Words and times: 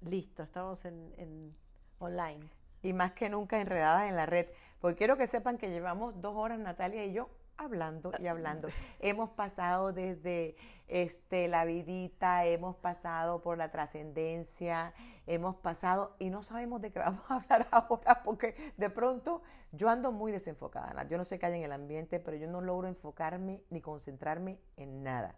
Listo, 0.00 0.42
estamos 0.42 0.84
en, 0.84 1.12
en 1.16 1.56
online. 1.98 2.48
Y 2.82 2.92
más 2.92 3.12
que 3.12 3.28
nunca 3.28 3.60
enredadas 3.60 4.08
en 4.08 4.16
la 4.16 4.26
red. 4.26 4.46
Porque 4.80 4.96
quiero 4.96 5.16
que 5.16 5.26
sepan 5.26 5.58
que 5.58 5.70
llevamos 5.70 6.20
dos 6.20 6.34
horas, 6.36 6.58
Natalia 6.58 7.04
y 7.04 7.12
yo, 7.12 7.28
hablando 7.58 8.12
y 8.18 8.26
hablando. 8.26 8.68
hemos 9.00 9.30
pasado 9.30 9.92
desde 9.92 10.56
este, 10.86 11.48
la 11.48 11.64
vidita, 11.64 12.46
hemos 12.46 12.76
pasado 12.76 13.42
por 13.42 13.58
la 13.58 13.70
trascendencia, 13.70 14.94
hemos 15.26 15.56
pasado 15.56 16.14
y 16.18 16.30
no 16.30 16.40
sabemos 16.40 16.80
de 16.80 16.90
qué 16.90 17.00
vamos 17.00 17.22
a 17.28 17.36
hablar 17.36 17.66
ahora 17.72 18.22
porque 18.22 18.54
de 18.76 18.88
pronto 18.88 19.42
yo 19.72 19.90
ando 19.90 20.12
muy 20.12 20.32
desenfocada. 20.32 21.06
Yo 21.08 21.18
no 21.18 21.24
sé 21.24 21.38
qué 21.38 21.46
hay 21.46 21.54
en 21.58 21.64
el 21.64 21.72
ambiente, 21.72 22.20
pero 22.20 22.36
yo 22.36 22.46
no 22.46 22.60
logro 22.60 22.88
enfocarme 22.88 23.62
ni 23.68 23.80
concentrarme 23.80 24.58
en 24.76 25.02
nada. 25.02 25.34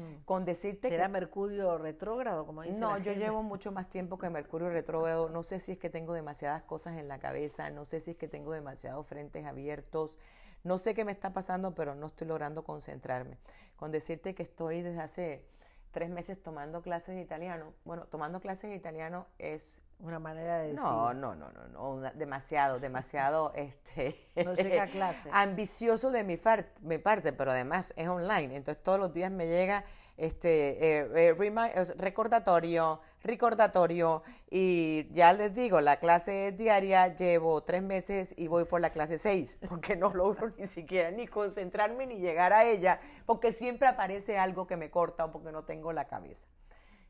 Hmm. 0.00 0.22
Con 0.24 0.44
decirte 0.44 0.88
¿Será 0.88 1.06
que... 1.06 1.12
Mercurio 1.12 1.76
retrógrado, 1.76 2.46
como 2.46 2.62
dice 2.62 2.78
No, 2.78 2.96
yo 2.98 3.12
gente? 3.12 3.18
llevo 3.18 3.42
mucho 3.42 3.70
más 3.70 3.88
tiempo 3.88 4.18
que 4.18 4.30
Mercurio 4.30 4.70
retrógrado. 4.70 5.28
No 5.28 5.42
sé 5.42 5.60
si 5.60 5.72
es 5.72 5.78
que 5.78 5.90
tengo 5.90 6.14
demasiadas 6.14 6.62
cosas 6.62 6.96
en 6.96 7.06
la 7.06 7.18
cabeza, 7.18 7.68
no 7.70 7.84
sé 7.84 8.00
si 8.00 8.12
es 8.12 8.16
que 8.16 8.28
tengo 8.28 8.52
demasiados 8.52 9.06
frentes 9.06 9.44
abiertos. 9.44 10.16
No 10.64 10.78
sé 10.78 10.94
qué 10.94 11.04
me 11.04 11.12
está 11.12 11.32
pasando, 11.32 11.74
pero 11.74 11.94
no 11.94 12.06
estoy 12.06 12.26
logrando 12.26 12.64
concentrarme. 12.64 13.38
Con 13.76 13.92
decirte 13.92 14.34
que 14.34 14.42
estoy 14.42 14.82
desde 14.82 15.00
hace 15.00 15.44
tres 15.90 16.10
meses 16.10 16.42
tomando 16.42 16.82
clases 16.82 17.14
de 17.14 17.22
italiano. 17.22 17.74
Bueno, 17.84 18.06
tomando 18.06 18.40
clases 18.40 18.70
de 18.70 18.76
italiano 18.76 19.26
es 19.38 19.82
Una 20.02 20.18
manera 20.18 20.58
de 20.58 20.62
decir. 20.68 20.80
no, 20.80 21.12
no, 21.12 21.34
no, 21.34 21.50
no, 21.52 21.68
no, 21.68 21.90
una- 21.90 22.10
demasiado, 22.12 22.80
demasiado, 22.80 23.52
este, 23.54 24.30
No 24.44 24.54
llega 24.54 24.84
a 24.84 24.86
clase. 24.86 25.28
ambicioso 25.32 26.10
de 26.10 26.24
mi, 26.24 26.36
far- 26.36 26.70
mi 26.80 26.98
parte, 26.98 27.32
pero 27.32 27.50
además 27.50 27.92
es 27.96 28.08
online, 28.08 28.56
entonces 28.56 28.82
todos 28.82 28.98
los 28.98 29.12
días 29.12 29.30
me 29.30 29.46
llega 29.46 29.84
este 30.16 31.00
eh, 31.00 31.10
eh, 31.16 31.84
recordatorio, 31.96 33.00
recordatorio, 33.22 34.22
y 34.50 35.08
ya 35.12 35.32
les 35.32 35.54
digo, 35.54 35.80
la 35.80 35.98
clase 35.98 36.48
es 36.48 36.56
diaria, 36.58 37.16
llevo 37.16 37.62
tres 37.62 37.82
meses 37.82 38.34
y 38.36 38.46
voy 38.46 38.64
por 38.64 38.80
la 38.80 38.90
clase 38.90 39.16
seis, 39.18 39.58
porque 39.68 39.96
no 39.96 40.12
logro 40.12 40.52
ni 40.58 40.66
siquiera 40.66 41.10
ni 41.10 41.26
concentrarme 41.26 42.06
ni 42.06 42.18
llegar 42.18 42.52
a 42.52 42.64
ella, 42.64 43.00
porque 43.26 43.52
siempre 43.52 43.88
aparece 43.88 44.38
algo 44.38 44.66
que 44.66 44.76
me 44.76 44.90
corta 44.90 45.24
o 45.26 45.32
porque 45.32 45.52
no 45.52 45.64
tengo 45.64 45.92
la 45.92 46.06
cabeza. 46.06 46.48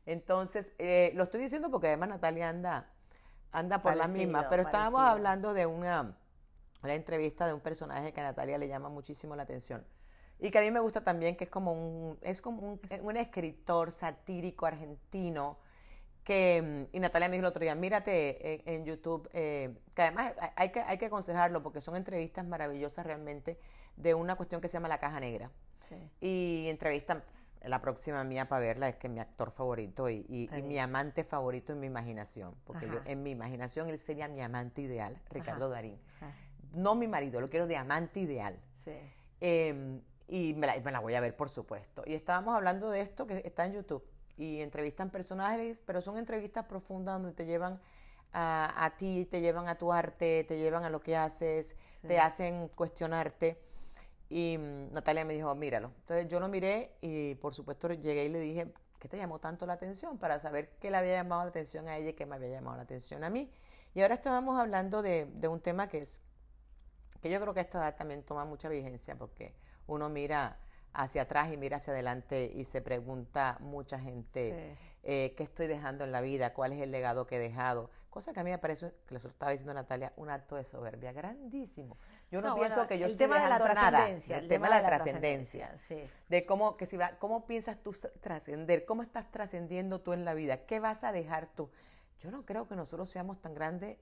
Entonces, 0.05 0.71
eh, 0.79 1.11
lo 1.15 1.23
estoy 1.23 1.41
diciendo 1.41 1.69
porque 1.69 1.87
además 1.87 2.09
Natalia 2.09 2.49
anda, 2.49 2.89
anda 3.51 3.81
por 3.81 3.95
la 3.95 4.03
Parecido, 4.03 4.25
misma, 4.25 4.49
pero 4.49 4.63
estábamos 4.63 4.99
parecido. 4.99 5.11
hablando 5.11 5.53
de 5.53 5.65
una, 5.65 6.17
una 6.83 6.93
entrevista 6.95 7.45
de 7.47 7.53
un 7.53 7.59
personaje 7.59 8.11
que 8.13 8.19
a 8.21 8.23
Natalia 8.23 8.57
le 8.57 8.67
llama 8.67 8.89
muchísimo 8.89 9.35
la 9.35 9.43
atención. 9.43 9.85
Y 10.39 10.49
que 10.49 10.57
a 10.57 10.61
mí 10.61 10.71
me 10.71 10.79
gusta 10.79 11.03
también, 11.03 11.35
que 11.35 11.43
es 11.43 11.49
como 11.51 11.71
un, 11.73 12.17
es 12.21 12.41
como 12.41 12.61
un, 12.73 12.81
un 13.03 13.17
escritor 13.17 13.91
satírico 13.91 14.65
argentino, 14.65 15.59
que, 16.23 16.87
y 16.91 16.99
Natalia 16.99 17.29
me 17.29 17.35
dijo 17.35 17.45
el 17.45 17.49
otro 17.49 17.61
día, 17.61 17.73
mírate 17.75 18.53
eh, 18.53 18.63
en 18.65 18.85
YouTube, 18.85 19.27
eh, 19.33 19.75
que 19.95 20.01
además 20.03 20.33
hay- 20.39 20.49
hay 20.55 20.69
que, 20.71 20.81
hay 20.81 20.97
que 20.97 21.05
aconsejarlo 21.07 21.63
porque 21.63 21.81
son 21.81 21.95
entrevistas 21.95 22.45
maravillosas 22.45 23.05
realmente 23.05 23.59
de 23.97 24.13
una 24.13 24.35
cuestión 24.35 24.61
que 24.61 24.67
se 24.67 24.73
llama 24.73 24.87
La 24.87 24.99
Caja 24.99 25.19
Negra 25.19 25.51
Sí. 25.89 25.95
y 26.21 26.69
entrevistan 26.69 27.23
la 27.63 27.81
próxima 27.81 28.23
mía 28.23 28.47
para 28.49 28.61
verla 28.61 28.89
es 28.89 28.95
que 28.95 29.07
es 29.07 29.13
mi 29.13 29.19
actor 29.19 29.51
favorito 29.51 30.09
y, 30.09 30.25
y- 30.29 30.49
y 30.57 30.61
mi 30.63 30.77
amante 30.79 31.23
favorito 31.23 31.73
en 31.73 31.79
mi 31.79 31.87
imaginación 31.87 32.55
porque 32.65 32.87
yo 32.87 32.99
en 33.05 33.21
mi 33.23 33.31
imaginación 33.31 33.87
él 33.89 33.99
sería 33.99 34.27
mi 34.27 34.41
amante 34.41 34.81
ideal 34.81 35.21
Ricardo 35.29 35.65
Ajá. 35.65 35.75
Darín 35.75 35.99
no 36.73 36.95
mi 36.95 37.07
marido 37.07 37.39
lo 37.41 37.49
quiero 37.49 37.67
de 37.67 37.75
amante 37.75 38.21
ideal. 38.21 38.57
Sí. 38.85 38.93
Eh, 39.41 40.01
y 40.27 40.53
me 40.53 40.65
la, 40.67 40.79
me 40.79 40.91
la 40.91 40.99
voy 40.99 41.13
a 41.15 41.19
ver 41.19 41.35
por 41.35 41.49
supuesto. 41.49 42.03
Y 42.05 42.13
estábamos 42.13 42.55
hablando 42.55 42.89
de 42.89 43.01
esto 43.01 43.27
que 43.27 43.41
está 43.45 43.65
en 43.65 43.73
YouTube 43.73 44.03
y 44.37 44.61
entrevistan 44.61 45.09
personajes 45.09 45.79
pero 45.85 45.99
son 46.01 46.17
entrevistas 46.17 46.65
profundas 46.65 47.15
donde 47.21 47.33
te 47.33 47.45
llevan 47.45 47.79
a, 48.33 48.85
a 48.85 48.95
ti 48.95 49.25
te 49.25 49.41
llevan 49.41 49.67
a 49.67 49.75
tu 49.77 49.91
arte 49.91 50.45
te 50.47 50.57
llevan 50.57 50.85
a 50.85 50.89
lo 50.89 51.01
que 51.01 51.15
haces 51.17 51.75
Sí. 52.01 52.07
te 52.07 52.19
hacen 52.19 52.69
cuestionarte 52.69 53.61
y 54.31 54.57
mm, 54.57 54.93
Natalia 54.93 55.25
me 55.25 55.33
dijo, 55.33 55.53
míralo. 55.55 55.91
Entonces 55.99 56.27
yo 56.29 56.39
lo 56.39 56.47
miré 56.47 56.95
y 57.01 57.35
por 57.35 57.53
supuesto 57.53 57.89
llegué 57.89 58.23
y 58.25 58.29
le 58.29 58.39
dije, 58.39 58.73
¿qué 58.97 59.09
te 59.09 59.17
llamó 59.17 59.39
tanto 59.39 59.65
la 59.65 59.73
atención? 59.73 60.17
Para 60.17 60.39
saber 60.39 60.69
qué 60.79 60.89
le 60.89 60.95
había 60.97 61.13
llamado 61.15 61.43
la 61.43 61.49
atención 61.49 61.87
a 61.89 61.97
ella 61.97 62.11
y 62.11 62.13
qué 62.13 62.25
me 62.25 62.35
había 62.35 62.47
llamado 62.49 62.77
la 62.77 62.83
atención 62.83 63.25
a 63.25 63.29
mí. 63.29 63.51
Y 63.93 64.01
ahora 64.01 64.13
estábamos 64.15 64.57
hablando 64.57 65.01
de, 65.01 65.25
de 65.33 65.47
un 65.49 65.59
tema 65.59 65.89
que 65.89 65.97
es, 65.97 66.21
que 67.21 67.29
yo 67.29 67.41
creo 67.41 67.53
que 67.53 67.59
a 67.59 67.63
esta 67.63 67.79
edad 67.79 67.95
también 67.97 68.23
toma 68.23 68.45
mucha 68.45 68.69
vigencia 68.69 69.15
porque 69.17 69.53
uno 69.87 70.07
mira 70.09 70.57
hacia 70.93 71.23
atrás 71.23 71.51
y 71.51 71.57
mira 71.57 71.77
hacia 71.77 71.91
adelante 71.93 72.51
y 72.55 72.63
se 72.65 72.81
pregunta 72.81 73.57
mucha 73.59 73.99
gente 73.99 74.75
Sí. 74.77 74.87
eh, 75.03 75.33
qué 75.35 75.43
estoy 75.43 75.67
dejando 75.67 76.03
en 76.03 76.11
la 76.11 76.21
vida, 76.21 76.53
cuál 76.53 76.73
es 76.73 76.81
el 76.81 76.91
legado 76.91 77.25
que 77.27 77.35
he 77.35 77.39
dejado. 77.39 77.89
Cosa 78.09 78.33
que 78.33 78.39
a 78.41 78.43
mí 78.43 78.51
me 78.51 78.57
parece, 78.59 78.93
que 79.07 79.13
les 79.13 79.25
estaba 79.25 79.51
diciendo 79.51 79.73
Natalia, 79.73 80.13
un 80.17 80.29
acto 80.29 80.55
de 80.55 80.63
soberbia 80.63 81.11
grandísimo. 81.13 81.97
Yo 82.31 82.41
no, 82.41 82.49
No, 82.49 82.55
pienso 82.55 82.75
bueno, 82.77 82.87
que 82.87 82.97
yo 82.97 83.05
el 83.07 83.11
estoy 83.11 83.27
tema 83.27 83.41
de 83.41 83.49
la 83.49 83.55
dejando 83.59 83.73
nada. 83.75 83.89
trascendencia, 83.91 84.37
El 84.37 84.47
tema 84.47 84.67
de 84.67 84.81
la 84.81 84.87
trascendencia. 84.87 85.77
sí. 85.79 85.99
De 86.29 86.45
cómo, 86.45 86.77
que 86.77 86.85
si 86.85 86.95
va, 86.95 87.17
cómo 87.19 87.45
piensas 87.45 87.77
tú 87.83 87.93
trascender, 88.21 88.85
cómo 88.85 89.03
estás 89.03 89.29
trascendiendo 89.31 89.99
tú 89.99 90.13
en 90.13 90.23
la 90.23 90.33
vida, 90.33 90.65
qué 90.65 90.79
vas 90.79 91.03
a 91.03 91.11
dejar 91.11 91.47
tú. 91.53 91.69
Yo 92.19 92.31
no 92.31 92.45
creo 92.45 92.67
que 92.69 92.75
nosotros 92.75 93.09
seamos 93.09 93.41
tan 93.41 93.53
grandes 93.53 93.97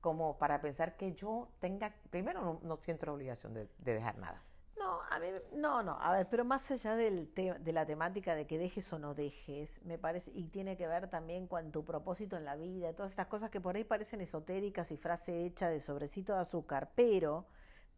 como 0.00 0.38
para 0.38 0.60
pensar 0.60 0.96
que 0.96 1.12
yo 1.14 1.48
tenga, 1.58 1.94
primero 2.10 2.40
no, 2.42 2.60
no 2.62 2.76
siento 2.78 3.06
la 3.06 3.12
obligación 3.12 3.54
de, 3.54 3.68
de 3.78 3.94
dejar 3.94 4.16
nada. 4.18 4.42
No, 4.80 5.00
a 5.10 5.18
mí, 5.18 5.26
no, 5.52 5.82
no, 5.82 5.98
a 6.00 6.12
ver, 6.12 6.28
pero 6.30 6.44
más 6.44 6.70
allá 6.70 6.96
del 6.96 7.28
te- 7.34 7.58
de 7.58 7.72
la 7.72 7.84
temática 7.84 8.34
de 8.34 8.46
que 8.46 8.56
dejes 8.58 8.90
o 8.94 8.98
no 8.98 9.14
dejes, 9.14 9.78
me 9.84 9.98
parece, 9.98 10.30
y 10.34 10.44
tiene 10.48 10.76
que 10.76 10.86
ver 10.86 11.08
también 11.10 11.46
con 11.46 11.70
tu 11.70 11.84
propósito 11.84 12.36
en 12.38 12.44
la 12.46 12.56
vida, 12.56 12.94
todas 12.94 13.10
estas 13.10 13.26
cosas 13.26 13.50
que 13.50 13.60
por 13.60 13.76
ahí 13.76 13.84
parecen 13.84 14.22
esotéricas 14.22 14.90
y 14.90 14.96
frase 14.96 15.44
hecha 15.44 15.68
de 15.68 15.80
sobrecito 15.80 16.32
de 16.34 16.40
azúcar, 16.40 16.92
pero, 16.94 17.46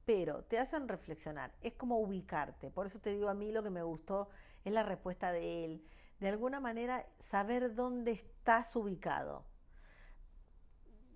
pero 0.05 0.45
te 0.45 0.59
hacen 0.59 0.89
reflexionar, 0.89 1.53
es 1.63 1.75
como 1.75 1.99
ubicarte, 2.01 2.71
por 2.71 2.87
eso 2.87 3.01
te 3.01 3.11
digo 3.15 3.29
a 3.29 3.35
mí 3.35 3.53
lo 3.53 3.63
que 3.63 3.71
me 3.71 3.83
gustó 3.85 4.29
es 4.65 4.73
la 4.73 4.83
respuesta 4.83 5.31
de 5.33 5.65
él, 5.65 5.85
de 6.21 6.29
alguna 6.29 6.59
manera 6.61 7.07
saber 7.21 7.75
dónde 7.77 8.13
estás 8.13 8.75
ubicado. 8.77 9.45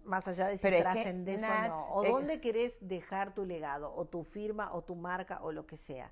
Más 0.07 0.27
allá 0.29 0.49
de 0.49 0.57
si 0.57 0.63
Pero 0.63 0.77
es 0.77 0.83
que, 0.85 0.91
trascendes 0.93 1.43
o 1.43 1.69
no, 1.69 1.85
o 1.95 2.03
es- 2.05 2.13
dónde 2.13 2.41
querés 2.41 2.77
dejar 2.81 3.35
tu 3.35 3.45
legado, 3.45 3.93
o 3.95 4.05
tu 4.07 4.25
firma, 4.25 4.73
o 4.73 4.83
tu 4.83 4.95
marca, 4.95 5.41
o 5.43 5.53
lo 5.53 5.67
que 5.67 5.77
sea. 5.77 6.11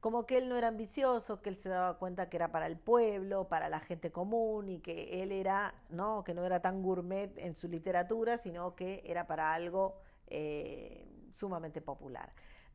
Como 0.00 0.26
que 0.26 0.38
él 0.38 0.48
no 0.48 0.56
era 0.56 0.68
ambicioso, 0.68 1.40
que 1.42 1.48
él 1.48 1.56
se 1.56 1.68
daba 1.68 1.98
cuenta 1.98 2.28
que 2.28 2.36
era 2.36 2.52
para 2.52 2.66
el 2.66 2.76
pueblo, 2.76 3.48
para 3.48 3.68
la 3.68 3.80
gente 3.80 4.12
común, 4.12 4.68
y 4.68 4.78
que 4.80 5.22
él 5.22 5.32
era, 5.32 5.74
no, 5.90 6.22
que 6.24 6.34
no 6.34 6.44
era 6.44 6.60
tan 6.60 6.82
gourmet 6.82 7.36
en 7.38 7.54
su 7.56 7.68
literatura, 7.68 8.38
sino 8.38 8.74
que 8.76 9.02
era 9.04 9.26
para 9.26 9.54
algo 9.54 9.96
eh, 10.28 11.04
sumamente 11.34 11.80
popular. 11.80 12.28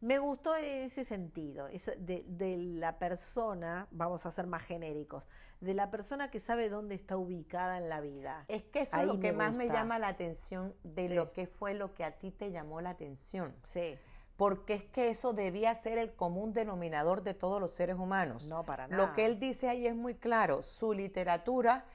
Me 0.03 0.19
gustó 0.19 0.53
ese 0.55 1.05
sentido, 1.05 1.67
de, 1.97 2.25
de 2.27 2.57
la 2.57 2.99
persona, 2.99 3.87
vamos 3.91 4.25
a 4.25 4.31
ser 4.31 4.47
más 4.47 4.61
genéricos, 4.63 5.25
de 5.61 5.73
la 5.73 5.89
persona 5.91 6.29
que 6.29 6.41
sabe 6.41 6.67
dónde 6.67 6.93
está 6.95 7.15
ubicada 7.15 7.77
en 7.77 7.87
la 7.87 8.01
vida. 8.01 8.43
Es 8.49 8.63
que 8.63 8.81
eso 8.81 8.97
Ahí 8.97 9.03
es 9.03 9.07
lo 9.07 9.19
que 9.21 9.31
me 9.31 9.37
más 9.37 9.53
me 9.53 9.67
llama 9.69 9.99
la 9.99 10.09
atención 10.09 10.75
de 10.83 11.07
Sí. 11.07 11.13
lo 11.13 11.31
que 11.31 11.47
fue 11.47 11.73
lo 11.73 11.93
que 11.93 12.03
a 12.03 12.17
ti 12.17 12.31
te 12.31 12.51
llamó 12.51 12.81
la 12.81 12.89
atención. 12.89 13.55
Sí, 13.63 13.95
Porque 14.35 14.73
es 14.73 14.83
que 14.83 15.09
eso 15.09 15.31
debía 15.31 15.73
ser 15.75 15.97
el 15.97 16.13
común 16.15 16.51
denominador 16.53 17.21
de 17.23 17.33
todos 17.33 17.61
los 17.61 17.71
seres 17.71 17.97
humanos. 17.97 18.43
no 18.45 18.65
para 18.65 18.87
nada. 18.89 19.01
Lo 19.05 19.13
que 19.13 19.25
él 19.25 19.39
dice 19.39 19.69
ahí 19.69 19.87
es 19.87 19.95
muy 19.95 20.15
claro. 20.15 20.63
Su 20.63 20.91
literatura 20.91 21.85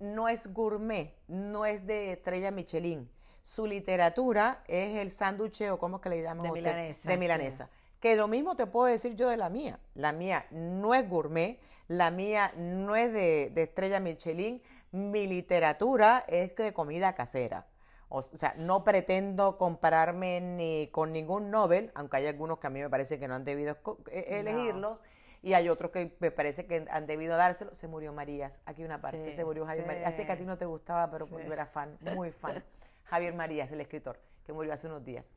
no 0.00 0.28
es 0.28 0.52
gourmet, 0.52 1.14
no 1.28 1.64
es 1.64 1.86
de 1.86 2.10
estrella 2.12 2.50
Michelin. 2.50 3.08
Su 3.42 3.66
literatura 3.66 4.62
es 4.66 4.96
el 4.96 5.10
sándwich 5.10 5.62
o 5.62 5.78
como 5.78 6.00
que 6.00 6.08
le 6.08 6.22
llaman 6.22 6.44
De 6.44 6.48
usted? 6.50 6.62
milanesa, 6.62 7.08
De 7.08 7.14
sí. 7.14 7.20
milanesa. 7.20 7.68
Que 8.00 8.16
lo 8.16 8.28
mismo 8.28 8.56
te 8.56 8.66
puedo 8.66 8.86
decir 8.86 9.14
yo 9.14 9.28
de 9.28 9.36
la 9.36 9.48
mía. 9.48 9.78
La 9.94 10.12
mía 10.12 10.46
no 10.50 10.94
es 10.94 11.08
gourmet, 11.08 11.58
la 11.88 12.10
mía 12.10 12.52
no 12.56 12.96
es 12.96 13.12
de, 13.12 13.50
de 13.52 13.62
estrella 13.62 14.00
Michelin. 14.00 14.62
Mi 14.92 15.26
literatura 15.26 16.24
es 16.28 16.54
de 16.56 16.72
comida 16.72 17.14
casera. 17.14 17.66
O 18.08 18.20
sea, 18.22 18.54
no 18.58 18.84
pretendo 18.84 19.56
compararme 19.56 20.40
ni 20.40 20.88
con 20.92 21.12
ningún 21.12 21.50
Nobel, 21.50 21.90
aunque 21.94 22.18
hay 22.18 22.26
algunos 22.26 22.58
que 22.58 22.66
a 22.66 22.70
mí 22.70 22.80
me 22.80 22.90
parece 22.90 23.18
que 23.18 23.26
no 23.26 23.34
han 23.34 23.44
debido 23.44 23.78
No. 23.84 23.96
elegirlos, 24.12 24.98
y 25.40 25.54
hay 25.54 25.68
otros 25.70 25.90
que 25.92 26.14
me 26.20 26.30
parece 26.30 26.66
que 26.66 26.84
han 26.90 27.06
debido 27.06 27.36
dárselo. 27.36 27.74
Se 27.74 27.88
murió 27.88 28.12
Marías, 28.12 28.60
aquí 28.66 28.84
una 28.84 29.00
parte, 29.00 29.30
Sí, 29.30 29.36
se 29.36 29.44
murió 29.46 29.64
Javier 29.64 29.84
sí. 29.84 29.88
Marías. 29.88 30.12
Así 30.12 30.26
que 30.26 30.32
a 30.32 30.36
ti 30.36 30.44
no 30.44 30.58
te 30.58 30.66
gustaba, 30.66 31.10
pero 31.10 31.26
Sí. 31.26 31.32
yo 31.46 31.52
era 31.52 31.64
fan, 31.66 31.96
muy 32.14 32.30
fan. 32.32 32.62
Javier 33.12 33.34
Marías, 33.34 33.70
el 33.70 33.80
escritor, 33.82 34.18
que 34.42 34.54
murió 34.54 34.72
hace 34.72 34.86
unos 34.86 35.04
días. 35.04 35.30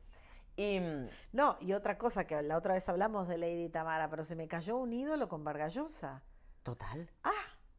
Y 0.56 0.80
mm, 0.80 1.08
No, 1.32 1.58
y 1.60 1.74
otra 1.74 1.98
cosa 1.98 2.26
que 2.26 2.40
la 2.40 2.56
otra 2.56 2.72
vez 2.72 2.88
hablamos 2.88 3.28
de 3.28 3.36
Lady 3.36 3.68
Tamara, 3.68 4.08
pero 4.08 4.24
se 4.24 4.34
me 4.34 4.48
cayó 4.48 4.78
un 4.78 4.94
ídolo 4.94 5.28
con 5.28 5.44
Vargallosa. 5.44 6.22
total, 6.62 7.10
Ah, 7.22 7.30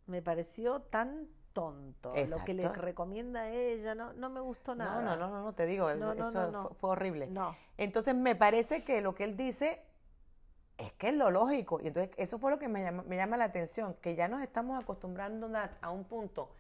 me 0.06 0.22
pareció 0.22 0.82
tan 0.82 1.28
tonto. 1.52 2.14
Lo 2.30 2.46
que 2.46 2.54
le 2.54 2.70
recomienda 2.70 3.40
a 3.42 3.50
ella, 3.50 3.96
no, 3.96 4.14
no 4.14 4.30
me 4.30 4.40
gustó 4.40 4.76
nada. 4.76 5.02
no, 5.02 5.16
no, 5.16 5.18
no, 5.18 5.30
no, 5.30 5.44
no, 5.46 5.54
te 5.56 5.66
digo, 5.66 5.90
eso, 5.90 5.98
No, 5.98 6.14
no, 6.14 6.30
eso 6.30 6.52
no, 6.52 6.52
no. 6.52 6.68
Fue, 6.68 6.76
fue 6.76 6.90
horrible. 6.92 7.26
No. 7.26 7.58
Entonces 7.78 8.14
me 8.14 8.36
parece 8.36 8.84
que 8.84 9.02
lo 9.02 9.16
que 9.16 9.24
él 9.24 9.36
dice 9.36 9.82
es 10.78 10.94
que 10.94 11.10
es 11.10 11.16
lo 11.16 11.32
lógico. 11.32 11.82
Y 11.82 11.88
entonces 11.88 12.14
eso 12.18 12.38
fue 12.38 12.52
lo 12.52 12.60
que 12.60 12.68
me 12.68 12.84
llama, 12.84 13.02
me 13.02 13.16
llama 13.16 13.36
la 13.36 13.46
atención, 13.46 13.96
que 13.96 14.16
ya 14.16 14.28
nos 14.28 14.44
estamos 14.44 14.80
acostumbrando 14.80 15.50
a 15.82 15.90
un 15.90 16.04
punto 16.04 16.52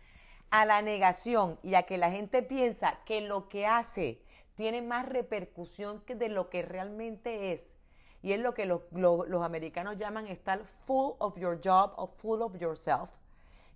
a 0.49 0.65
la 0.65 0.81
negación 0.81 1.59
y 1.63 1.75
a 1.75 1.83
que 1.83 1.97
la 1.97 2.11
gente 2.11 2.41
piensa 2.41 2.99
que 3.05 3.21
lo 3.21 3.49
que 3.49 3.65
hace 3.65 4.21
tiene 4.55 4.81
más 4.81 5.07
repercusión 5.07 6.01
que 6.01 6.15
de 6.15 6.29
lo 6.29 6.49
que 6.49 6.61
realmente 6.61 7.51
es. 7.51 7.77
Y 8.23 8.33
es 8.33 8.39
lo 8.39 8.53
que 8.53 8.65
los, 8.65 8.81
los 8.91 9.44
americanos 9.44 9.97
llaman 9.97 10.27
estar 10.27 10.65
full 10.65 11.13
of 11.19 11.38
your 11.38 11.59
job 11.63 11.94
o 11.97 12.07
full 12.07 12.41
of 12.41 12.57
yourself, 12.57 13.11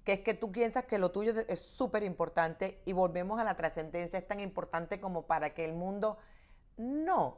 que 0.03 0.13
es 0.13 0.21
que 0.21 0.33
tú 0.33 0.51
piensas 0.51 0.85
que 0.85 0.97
lo 0.97 1.11
tuyo 1.11 1.33
es 1.47 1.59
súper 1.59 2.03
importante 2.03 2.81
y 2.85 2.93
volvemos 2.93 3.39
a 3.39 3.43
la 3.43 3.55
trascendencia, 3.55 4.17
es 4.17 4.27
tan 4.27 4.39
importante 4.39 4.99
como 4.99 5.23
para 5.23 5.53
que 5.53 5.65
el 5.65 5.73
mundo... 5.73 6.17
No, 6.77 7.37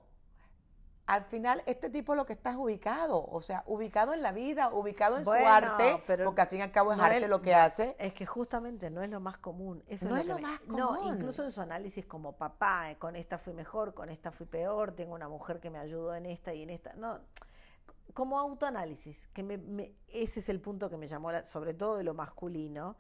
al 1.06 1.26
final 1.26 1.62
este 1.66 1.90
tipo 1.90 2.16
lo 2.16 2.26
que 2.26 2.34
está 2.34 2.52
es 2.52 2.56
ubicado, 2.56 3.26
o 3.26 3.42
sea, 3.42 3.64
ubicado 3.68 4.14
en 4.14 4.22
la 4.22 4.32
vida, 4.32 4.70
ubicado 4.70 5.18
en 5.18 5.26
su 5.26 5.32
arte, 5.32 6.02
porque 6.24 6.42
al 6.42 6.48
fin 6.48 6.60
y 6.60 6.62
al 6.62 6.72
cabo 6.72 6.94
es 6.94 7.00
arte 7.00 7.28
lo 7.28 7.42
que 7.42 7.54
hace. 7.54 7.96
Es 8.00 8.14
que 8.14 8.26
justamente 8.26 8.90
no 8.90 9.02
es 9.04 9.10
lo 9.10 9.20
más 9.20 9.38
común. 9.38 9.84
Eso 9.88 10.08
no 10.08 10.18
es 10.18 10.26
lo, 10.26 10.40
más 10.40 10.60
común. 10.62 10.80
No, 10.80 11.14
incluso 11.14 11.44
en 11.44 11.52
su 11.52 11.60
análisis 11.60 12.06
como 12.06 12.34
papá, 12.34 12.92
eh, 12.92 12.98
con 12.98 13.16
esta 13.16 13.38
fui 13.38 13.54
mejor, 13.54 13.94
con 13.94 14.10
esta 14.10 14.32
fui 14.32 14.46
peor, 14.46 14.94
tengo 14.94 15.14
una 15.14 15.28
mujer 15.28 15.60
que 15.60 15.70
me 15.70 15.80
ayudó 15.80 16.16
en 16.16 16.26
esta 16.26 16.54
y 16.54 16.64
en 16.64 16.70
esta. 16.70 16.94
No, 16.94 17.20
como 18.14 18.40
autoanálisis, 18.40 19.28
que 19.34 19.44
me, 19.44 19.94
ese 20.08 20.40
es 20.40 20.48
el 20.48 20.62
punto 20.62 20.90
que 20.90 20.98
me 20.98 21.08
llamó, 21.08 21.32
sobre 21.44 21.74
todo 21.74 21.98
de 21.98 22.04
lo 22.04 22.14
masculino. 22.14 22.96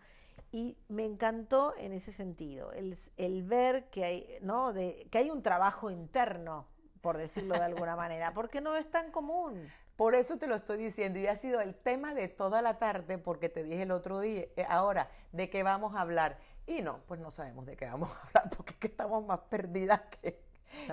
Y 0.52 0.78
me 0.88 1.04
encantó 1.06 1.74
en 1.78 1.94
ese 1.94 2.12
sentido, 2.12 2.74
el, 2.74 2.96
el 3.18 3.44
ver 3.44 3.90
que 3.90 4.06
hay, 4.06 4.28
¿no? 4.42 4.72
De, 4.72 5.08
que 5.10 5.18
hay 5.18 5.32
un 5.32 5.42
trabajo 5.42 5.90
interno 5.90 6.68
por 7.04 7.18
decirlo 7.18 7.56
de 7.56 7.66
alguna 7.66 7.98
manera, 7.98 8.34
porque 8.34 8.62
no 8.62 8.78
es 8.78 8.90
tan 8.90 9.12
común. 9.12 9.70
Por 9.98 10.16
eso 10.16 10.38
te 10.38 10.48
lo 10.48 10.56
estoy 10.56 10.78
diciendo 10.78 11.20
y 11.20 11.28
ha 11.28 11.36
sido 11.36 11.60
el 11.60 11.76
tema 11.76 12.14
de 12.14 12.30
toda 12.30 12.62
la 12.62 12.80
tarde 12.80 13.18
porque 13.18 13.50
te 13.50 13.62
dije 13.62 13.84
el 13.84 13.92
otro 13.92 14.22
día, 14.22 14.46
eh, 14.56 14.66
ahora, 14.70 15.10
¿de 15.34 15.50
qué 15.50 15.64
vamos 15.64 15.96
a 15.96 16.00
hablar? 16.00 16.38
Y 16.66 16.82
no, 16.82 17.02
pues 17.06 17.20
no 17.20 17.30
sabemos 17.30 17.66
de 17.66 17.76
qué 17.76 17.88
vamos 17.88 18.10
a 18.10 18.22
hablar 18.26 18.50
porque 18.56 18.72
es 18.72 18.78
que 18.78 18.88
estamos 18.88 19.26
más 19.26 19.42
perdidas 19.50 20.02
que 20.22 20.42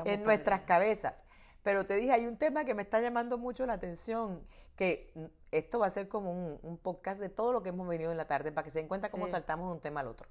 en 0.04 0.24
nuestras 0.24 0.62
cabezas. 0.62 1.22
Pero 1.62 1.86
te 1.86 1.94
dije, 1.94 2.10
hay 2.12 2.26
un 2.26 2.36
tema 2.36 2.64
que 2.64 2.74
me 2.74 2.82
está 2.82 3.00
llamando 3.00 3.38
mucho 3.38 3.64
la 3.64 3.74
atención, 3.74 4.44
que 4.74 5.12
esto 5.52 5.78
va 5.78 5.86
a 5.86 5.90
ser 5.90 6.08
como 6.08 6.56
un, 6.56 6.76
podcast 6.78 7.20
de 7.20 7.28
todo 7.28 7.52
lo 7.52 7.62
que 7.62 7.68
hemos 7.68 7.86
venido 7.86 8.10
en 8.10 8.16
la 8.16 8.26
tarde 8.26 8.50
para 8.50 8.64
que 8.64 8.72
se 8.72 8.80
den 8.80 8.88
cuenta 8.88 9.10
cómo 9.10 9.28
saltamos 9.28 9.68
de 9.68 9.74
un 9.74 9.80
tema 9.80 10.00
al 10.00 10.08
otro. 10.08 10.26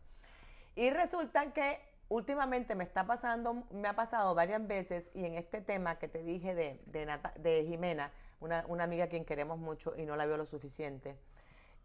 Y 0.75 0.89
resulta 0.89 1.53
que 1.53 1.88
últimamente 2.09 2.75
me 2.75 2.83
está 2.83 3.05
pasando, 3.05 3.63
me 3.71 3.87
ha 3.87 3.95
pasado 3.95 4.35
varias 4.35 4.65
veces 4.65 5.11
y 5.13 5.25
en 5.25 5.35
este 5.35 5.61
tema 5.61 5.97
que 5.97 6.07
te 6.07 6.23
dije 6.23 6.55
de, 6.55 6.79
de, 7.37 7.65
Jimena, 7.65 8.11
una, 8.39 8.63
amiga 8.83 9.05
a 9.05 9.07
quien 9.07 9.23
queremos 9.23 9.59
mucho 9.59 9.93
y 9.95 10.05
no 10.05 10.15
la 10.15 10.25
veo 10.25 10.37
lo 10.37 10.45
suficiente, 10.45 11.15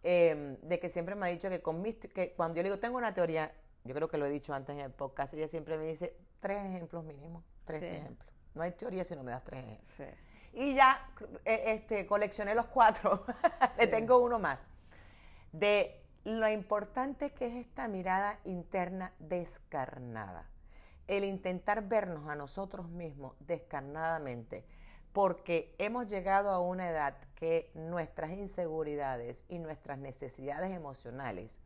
em, 0.03 0.57
de 0.63 0.81
que 0.81 0.89
siempre 0.89 1.15
me 1.15 1.27
ha 1.27 1.31
dicho 1.31 1.49
que, 1.51 1.61
con 1.61 1.83
que 1.83 2.33
cuando 2.37 2.57
yo 2.57 2.63
le 2.63 2.71
digo, 2.71 2.81
tengo 2.81 2.97
una 2.97 3.13
teoría, 3.13 3.53
yo 3.85 3.95
creo 3.95 4.09
que 4.09 4.17
lo 4.17 4.25
he 4.25 4.31
dicho 4.31 4.55
antes 4.55 4.75
en 4.75 4.81
el 4.81 4.91
podcast, 4.91 5.35
ella 5.35 5.47
siempre 5.47 5.77
me 5.77 5.85
dice 5.85 6.17
tres 6.41 6.65
ejemplos 6.65 7.05
mínimos, 7.05 7.45
tres 7.65 7.83
ejemplos. 7.83 8.33
No 8.55 8.63
hay 8.63 8.71
teoría 8.73 9.05
si 9.05 9.15
no 9.15 9.23
me 9.25 9.33
das 9.33 9.45
tres 9.45 9.65
ejemplos. 9.65 10.19
Y 10.55 10.75
ya 10.75 11.11
eh, 11.45 11.63
este, 11.67 12.07
coleccioné 12.07 12.55
los 12.55 12.67
cuatro, 12.67 13.25
le 13.79 13.87
tengo 13.89 14.19
uno 14.19 14.39
más. 14.39 14.67
De 15.53 16.04
lo 16.25 16.49
importante 16.49 17.33
que 17.33 17.47
es 17.47 17.55
esta 17.55 17.87
mirada 17.87 18.39
interna 18.45 19.13
descarnada, 19.19 20.49
el 21.07 21.25
intentar 21.25 21.87
vernos 21.87 22.29
a 22.29 22.35
nosotros 22.35 22.89
mismos 22.89 23.35
descarnadamente, 23.41 24.65
porque 25.13 25.75
hemos 25.79 26.07
llegado 26.09 26.51
a 26.51 26.61
una 26.61 26.89
edad 26.89 27.15
que 27.35 27.71
nuestras 27.75 28.33
inseguridades 28.33 29.45
y 29.49 29.59
nuestras 29.59 29.99
necesidades 29.99 30.73
emocionales, 30.73 31.61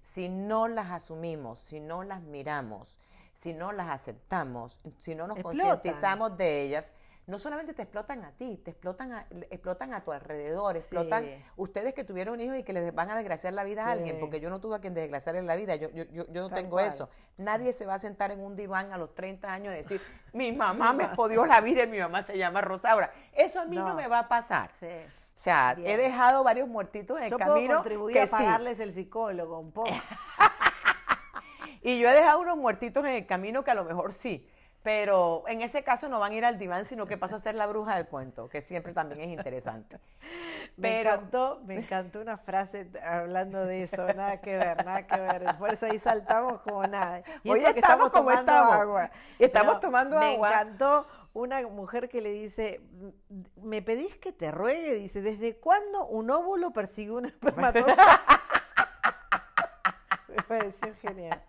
si 0.00 0.28
no 0.28 0.68
las 0.68 0.90
asumimos, 0.90 1.58
si 1.58 1.80
no 1.80 2.04
las 2.04 2.22
miramos, 2.22 3.00
si 3.32 3.52
no 3.52 3.72
las 3.72 3.88
aceptamos, 3.90 4.78
si 4.98 5.14
no 5.14 5.26
nos 5.26 5.40
concientizamos 5.40 6.36
de 6.36 6.62
ellas, 6.62 6.92
no 7.26 7.38
solamente 7.38 7.72
te 7.72 7.82
explotan 7.82 8.22
a 8.24 8.32
ti, 8.32 8.60
te 8.62 8.72
explotan 8.72 9.12
a, 9.12 9.26
explotan 9.50 9.94
a 9.94 10.04
tu 10.04 10.12
alrededor, 10.12 10.76
explotan 10.76 11.26
ustedes 11.56 11.94
que 11.94 12.04
tuvieron 12.04 12.38
hijos 12.40 12.58
y 12.58 12.62
que 12.62 12.74
les 12.74 12.94
van 12.94 13.10
a 13.10 13.16
desgraciar 13.16 13.54
la 13.54 13.64
vida 13.64 13.86
a 13.86 13.92
alguien, 13.92 14.18
porque 14.20 14.40
yo 14.40 14.50
no 14.50 14.60
tuve 14.60 14.76
a 14.76 14.78
quien 14.80 14.92
desgraciarle 14.92 15.42
la 15.42 15.56
vida, 15.56 15.74
yo, 15.76 15.90
yo, 15.90 16.04
yo, 16.10 16.42
no 16.42 16.50
tengo 16.50 16.80
eso. 16.80 17.08
Nadie 17.38 17.72
se 17.72 17.86
va 17.86 17.94
a 17.94 17.98
sentar 17.98 18.30
en 18.30 18.40
un 18.40 18.56
diván 18.56 18.92
a 18.92 18.98
los 18.98 19.14
30 19.14 19.52
años 19.52 19.72
y 19.72 19.78
decir, 19.78 20.00
mi 20.32 20.52
mamá 20.52 20.92
me 20.92 21.08
jodió 21.08 21.46
la 21.46 21.60
vida 21.62 21.84
y 21.84 21.86
mi 21.86 21.98
mamá 21.98 22.22
se 22.22 22.36
llama 22.36 22.60
Rosaura. 22.60 23.10
Eso 23.32 23.60
a 23.60 23.64
mí 23.64 23.76
no, 23.76 23.94
me 23.94 24.06
va 24.06 24.20
a 24.20 24.28
pasar. 24.28 24.70
O 24.82 25.36
sea, 25.36 25.74
he 25.78 25.96
dejado 25.96 26.44
varios 26.44 26.68
muertitos 26.68 27.18
en 27.18 27.24
el 27.24 27.36
camino. 27.36 27.54
Puedo 27.54 27.78
contribuir 27.78 28.20
a 28.20 28.26
pagarles 28.26 28.78
el 28.80 28.92
psicólogo 28.92 29.58
un 29.58 29.72
poco. 29.72 29.90
y 31.82 31.98
yo 31.98 32.08
he 32.08 32.12
dejado 32.12 32.40
unos 32.40 32.58
muertitos 32.58 33.04
en 33.04 33.14
el 33.14 33.26
camino 33.26 33.64
que 33.64 33.70
a 33.70 33.74
lo 33.74 33.84
mejor 33.84 34.12
sí 34.12 34.46
pero 34.84 35.44
en 35.48 35.62
ese 35.62 35.82
caso 35.82 36.10
no 36.10 36.20
van 36.20 36.32
a 36.32 36.34
ir 36.34 36.44
al 36.44 36.58
diván, 36.58 36.84
sino 36.84 37.06
que 37.06 37.16
paso 37.16 37.36
a 37.36 37.38
ser 37.38 37.54
la 37.54 37.66
bruja 37.66 37.96
del 37.96 38.06
cuento, 38.06 38.50
que 38.50 38.60
siempre 38.60 38.92
también 38.92 39.22
es 39.22 39.28
interesante. 39.28 39.98
me 40.76 41.00
encantó, 41.00 41.62
me 41.64 41.78
encantó 41.78 42.20
una 42.20 42.36
frase 42.36 42.90
hablando 43.02 43.64
de 43.64 43.84
eso, 43.84 44.06
nada 44.12 44.42
que 44.42 44.58
ver, 44.58 44.84
nada 44.84 45.06
que 45.06 45.18
ver. 45.18 45.56
Por 45.56 45.72
eso 45.72 45.86
ahí 45.86 45.98
saltamos 45.98 46.60
como 46.60 46.86
nada. 46.86 47.22
Y 47.42 47.50
Hoy 47.50 47.60
estamos, 47.60 47.76
estamos, 47.76 48.12
tomando 48.12 48.52
agua. 48.52 49.10
Estamos 49.38 49.80
tomando 49.80 50.18
agua. 50.18 50.48
Me 50.50 50.54
encantó 50.54 51.06
una 51.32 51.66
mujer 51.66 52.10
que 52.10 52.20
le 52.20 52.32
dice, 52.32 52.82
¿me 53.56 53.80
pedís 53.80 54.18
que 54.18 54.32
te 54.32 54.50
ruegue? 54.50 54.96
Dice, 54.96 55.22
¿desde 55.22 55.56
cuándo 55.56 56.06
un 56.08 56.28
óvulo 56.28 56.74
persigue 56.74 57.10
un 57.10 57.24
espermatozoide? 57.24 57.96
me 60.28 60.42
pareció 60.46 60.94
genial. 61.00 61.42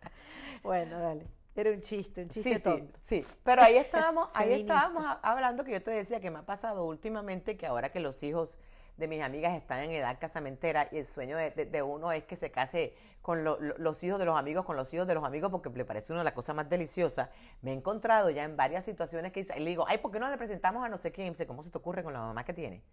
Bueno, 0.63 1.01
dale. 1.01 1.27
Era 1.55 1.71
un 1.71 1.79
chiste, 1.79 2.21
un 2.21 2.27
chiste 2.27 2.57
sí, 2.57 2.89
Sí, 3.01 3.25
pero 3.43 3.61
ahí 3.61 3.77
estábamos, 3.77 4.27
ahí 4.33 4.51
estábamos 4.51 5.05
hablando 5.21 5.63
que 5.63 5.71
yo 5.71 5.81
te 5.81 5.91
decía 5.91 6.19
que 6.19 6.29
me 6.29 6.39
ha 6.39 6.45
pasado 6.45 6.83
últimamente 6.83 7.55
que 7.55 7.65
ahora 7.65 7.93
que 7.93 8.01
los 8.01 8.21
hijos 8.23 8.59
de 8.97 9.07
mis 9.07 9.21
amigas 9.21 9.53
están 9.53 9.79
en 9.83 9.91
edad 9.91 10.17
casamentera 10.19 10.89
y 10.91 10.97
el 10.97 11.05
sueño 11.05 11.37
de, 11.37 11.81
uno 11.81 12.11
es 12.11 12.25
que 12.25 12.35
se 12.35 12.51
case 12.51 12.93
con 13.21 13.45
los 13.45 14.03
hijos 14.03 14.19
de 14.19 14.25
los 14.25 14.37
amigos, 14.37 14.65
con 14.65 14.75
los 14.75 14.93
hijos 14.93 15.07
de 15.07 15.15
los 15.15 15.23
amigos, 15.23 15.49
porque 15.49 15.69
le 15.69 15.85
parece 15.85 16.11
una 16.11 16.21
de 16.21 16.25
las 16.25 16.33
cosas 16.33 16.57
más 16.57 16.69
deliciosas. 16.69 17.29
Me 17.61 17.71
he 17.71 17.73
encontrado 17.73 18.29
ya 18.29 18.43
en 18.43 18.57
varias 18.57 18.83
situaciones 18.83 19.31
que 19.31 19.41
le 19.43 19.69
digo, 19.69 19.85
ay, 19.87 19.99
¿por 19.99 20.11
qué 20.11 20.19
no 20.19 20.29
le 20.29 20.37
presentamos 20.37 20.85
a 20.85 20.89
no 20.89 20.97
sé 20.97 21.13
quién? 21.13 21.33
¿cómo 21.47 21.63
se 21.63 21.71
te 21.71 21.77
ocurre 21.77 22.03
con 22.03 22.11
la 22.11 22.19
mamá 22.19 22.43
que 22.43 22.53
tiene? 22.53 22.83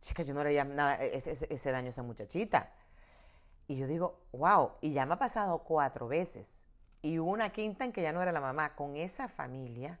Chica, 0.00 0.22
yo 0.22 0.32
no 0.32 0.42
le 0.44 0.50
haría 0.50 0.64
nada, 0.64 1.02
e, 1.04 1.16
ese, 1.16 1.32
ese 1.52 1.70
daño 1.72 1.86
a 1.86 1.88
esa 1.88 2.02
muchachita. 2.02 2.72
Y 3.66 3.76
yo 3.76 3.88
digo, 3.88 4.20
wow, 4.32 4.72
y 4.80 4.92
ya 4.92 5.06
me 5.06 5.14
ha 5.14 5.18
pasado 5.18 5.58
cuatro 5.58 6.06
veces 6.06 6.65
y 7.06 7.18
una 7.20 7.50
quinta 7.50 7.84
en 7.84 7.92
que 7.92 8.02
ya 8.02 8.12
no 8.12 8.20
era 8.20 8.32
la 8.32 8.40
mamá, 8.40 8.74
con 8.74 8.96
esa 8.96 9.28
familia. 9.28 10.00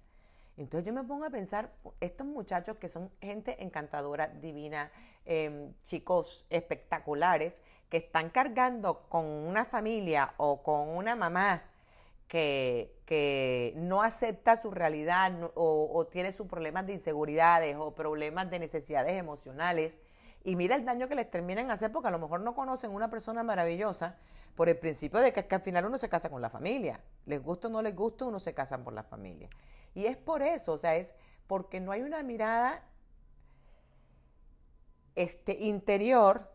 Entonces 0.56 0.84
yo 0.84 0.92
me 0.92 1.04
pongo 1.04 1.24
a 1.24 1.30
pensar, 1.30 1.70
estos 2.00 2.26
muchachos 2.26 2.78
que 2.78 2.88
son 2.88 3.10
gente 3.20 3.62
encantadora, 3.62 4.26
divina, 4.26 4.90
em, 5.24 5.72
chicos 5.84 6.46
espectaculares, 6.50 7.62
que 7.88 7.98
están 7.98 8.30
cargando 8.30 9.06
con 9.08 9.24
una 9.24 9.64
familia 9.64 10.34
o 10.36 10.64
con 10.64 10.88
una 10.88 11.14
mamá 11.14 11.62
que, 12.26 12.92
que 13.06 13.72
no 13.76 14.02
acepta 14.02 14.56
su 14.56 14.72
realidad 14.72 15.32
o, 15.54 15.88
o, 15.92 16.06
tiene 16.08 16.32
sus 16.32 16.48
problemas 16.48 16.86
de 16.86 16.94
inseguridades 16.94 17.76
o 17.76 17.94
problemas 17.94 18.50
de 18.50 18.58
necesidades 18.58 19.12
emocionales. 19.12 20.00
Y 20.42 20.56
mira 20.56 20.74
el 20.74 20.84
daño 20.84 21.06
que 21.06 21.14
les 21.14 21.30
terminan 21.30 21.70
hacer 21.70 21.92
porque 21.92 22.08
a 22.08 22.10
lo 22.10 22.18
mejor 22.18 22.40
no 22.40 22.56
conocen 22.56 22.90
una 22.90 23.10
persona 23.10 23.44
maravillosa, 23.44 24.16
por 24.56 24.70
el 24.70 24.78
principio 24.78 25.20
de 25.20 25.32
que, 25.32 25.54
al 25.54 25.60
final 25.60 25.84
uno 25.84 25.98
se 25.98 26.08
casa 26.08 26.30
con 26.30 26.40
la 26.40 26.50
familia. 26.50 27.00
Les 27.26 27.42
gusta 27.42 27.68
o 27.68 27.70
no 27.70 27.82
les 27.82 27.94
gusta, 27.94 28.24
uno 28.24 28.40
se 28.40 28.54
casan 28.54 28.82
por 28.82 28.94
la 28.94 29.04
familia. 29.04 29.50
Y 29.94 30.06
es 30.06 30.16
por 30.16 30.42
eso, 30.42 30.72
o 30.72 30.78
sea, 30.78 30.96
es 30.96 31.14
porque 31.46 31.78
no 31.78 31.92
hay 31.92 32.02
una 32.02 32.22
mirada 32.22 32.82
este, 35.14 35.52
interior 35.60 36.52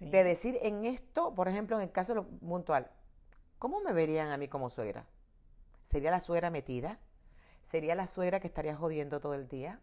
de 0.00 0.24
decir 0.24 0.58
en 0.62 0.86
esto, 0.86 1.34
por 1.34 1.48
ejemplo, 1.48 1.76
en 1.76 1.82
el 1.82 1.92
caso 1.92 2.14
lo 2.14 2.26
puntual, 2.26 2.90
¿cómo 3.58 3.80
me 3.80 3.92
verían 3.92 4.30
a 4.30 4.38
mí 4.38 4.48
como 4.48 4.70
suegra? 4.70 5.06
¿Sería 5.82 6.10
la 6.10 6.20
suegra 6.20 6.50
metida? 6.50 6.98
¿Sería 7.62 7.94
la 7.94 8.06
suegra 8.06 8.40
que 8.40 8.46
estaría 8.46 8.74
jodiendo 8.74 9.20
todo 9.20 9.34
el 9.34 9.48
día? 9.48 9.80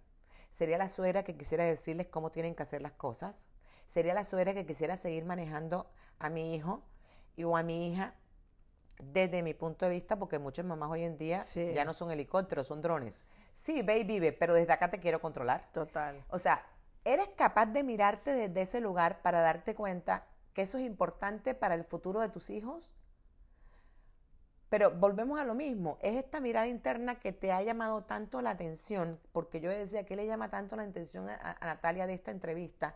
¿Sería 0.51 0.77
la 0.77 0.89
suegra 0.89 1.23
que 1.23 1.37
quisiera 1.37 1.65
decirles 1.65 2.07
cómo 2.07 2.31
tienen 2.31 2.55
que 2.55 2.63
hacer 2.63 2.81
las 2.81 2.93
cosas? 2.93 3.47
¿Sería 3.85 4.13
la 4.13 4.25
suegra 4.25 4.53
que 4.53 4.65
quisiera 4.65 4.97
seguir 4.97 5.25
manejando 5.25 5.91
a 6.17 6.29
mi 6.29 6.55
hijo 6.55 6.83
y 7.35 7.43
o 7.43 7.57
a 7.57 7.63
mi 7.63 7.87
hija 7.87 8.13
desde 9.03 9.43
mi 9.43 9.53
punto 9.53 9.85
de 9.85 9.91
vista, 9.91 10.17
porque 10.17 10.39
muchas 10.39 10.65
mamás 10.65 10.89
hoy 10.89 11.03
en 11.03 11.17
día 11.17 11.43
ya 11.53 11.85
no 11.85 11.93
son 11.93 12.11
helicópteros, 12.11 12.67
son 12.67 12.81
drones. 12.81 13.25
Sí, 13.53 13.81
ve 13.81 13.99
y 13.99 14.03
vive, 14.03 14.31
pero 14.31 14.53
desde 14.53 14.73
acá 14.73 14.89
te 14.89 14.99
quiero 14.99 15.19
controlar. 15.21 15.69
Total. 15.71 16.23
O 16.29 16.39
sea, 16.39 16.65
eres 17.03 17.29
capaz 17.35 17.67
de 17.67 17.83
mirarte 17.83 18.33
desde 18.33 18.61
ese 18.61 18.81
lugar 18.81 19.21
para 19.21 19.41
darte 19.41 19.75
cuenta 19.75 20.25
que 20.53 20.61
eso 20.61 20.77
es 20.77 20.85
importante 20.85 21.53
para 21.53 21.75
el 21.75 21.83
futuro 21.83 22.21
de 22.21 22.29
tus 22.29 22.49
hijos. 22.49 22.93
Pero 24.69 24.91
volvemos 24.91 25.39
a 25.39 25.45
lo 25.45 25.53
mismo, 25.53 25.99
es 26.01 26.15
esta 26.15 26.39
mirada 26.39 26.67
interna 26.67 27.19
que 27.19 27.31
te 27.31 27.51
ha 27.51 27.61
llamado 27.61 28.03
tanto 28.03 28.41
la 28.41 28.49
atención, 28.49 29.19
porque 29.31 29.59
yo 29.59 29.69
decía 29.69 30.05
que 30.05 30.15
le 30.15 30.25
llama 30.25 30.49
tanto 30.49 30.75
la 30.75 30.83
atención 30.83 31.29
a, 31.29 31.57
a 31.59 31.65
Natalia 31.65 32.07
de 32.07 32.13
esta 32.13 32.31
entrevista, 32.31 32.95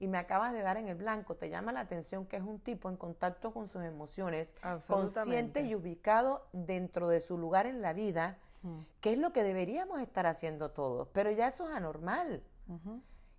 y 0.00 0.08
me 0.08 0.18
acabas 0.18 0.54
de 0.54 0.62
dar 0.62 0.78
en 0.78 0.88
el 0.88 0.96
blanco. 0.96 1.36
Te 1.36 1.50
llama 1.50 1.72
la 1.72 1.80
atención 1.80 2.26
que 2.26 2.36
es 2.36 2.42
un 2.42 2.58
tipo 2.58 2.88
en 2.88 2.96
contacto 2.96 3.52
con 3.52 3.68
sus 3.68 3.84
emociones, 3.84 4.58
consciente 4.88 5.60
y 5.62 5.74
ubicado 5.74 6.48
dentro 6.52 7.08
de 7.08 7.20
su 7.20 7.36
lugar 7.36 7.66
en 7.66 7.82
la 7.82 7.92
vida, 7.92 8.38
mm. 8.62 8.78
que 9.02 9.12
es 9.12 9.18
lo 9.18 9.32
que 9.32 9.44
deberíamos 9.44 10.00
estar 10.00 10.26
haciendo 10.26 10.70
todos. 10.70 11.06
Pero 11.12 11.30
ya 11.30 11.46
eso 11.46 11.68
es 11.68 11.76
anormal. 11.76 12.42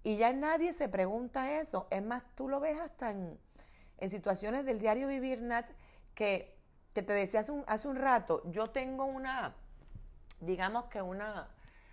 Y 0.04 0.18
ya 0.18 0.34
nadie 0.34 0.72
se 0.72 0.88
pregunta 0.88 1.60
eso. 1.60 1.88
Es 1.90 2.04
más, 2.04 2.24
tú 2.36 2.48
lo 2.48 2.60
ves 2.60 2.80
hasta 2.80 3.10
en, 3.10 3.40
situaciones 4.08 4.64
del 4.64 4.78
diario 4.78 5.08
vivir, 5.08 5.42
Nat, 5.42 5.70
que, 6.14 6.56
te 6.94 7.02
decía 7.02 7.40
hace 7.40 7.52
un, 7.52 7.64
hace 7.68 7.88
un 7.88 7.96
rato, 7.96 8.44
yo 8.52 8.70
tengo 8.70 9.06
una, 9.06 9.56
digamos 10.42 10.86
que 10.86 11.02
una, 11.02 11.48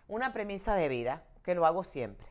una 0.08 0.32
premisa 0.32 0.74
de 0.74 0.88
vida, 0.88 1.22
que 1.42 1.54
lo 1.54 1.64
hago 1.64 1.84
siempre, 1.84 2.26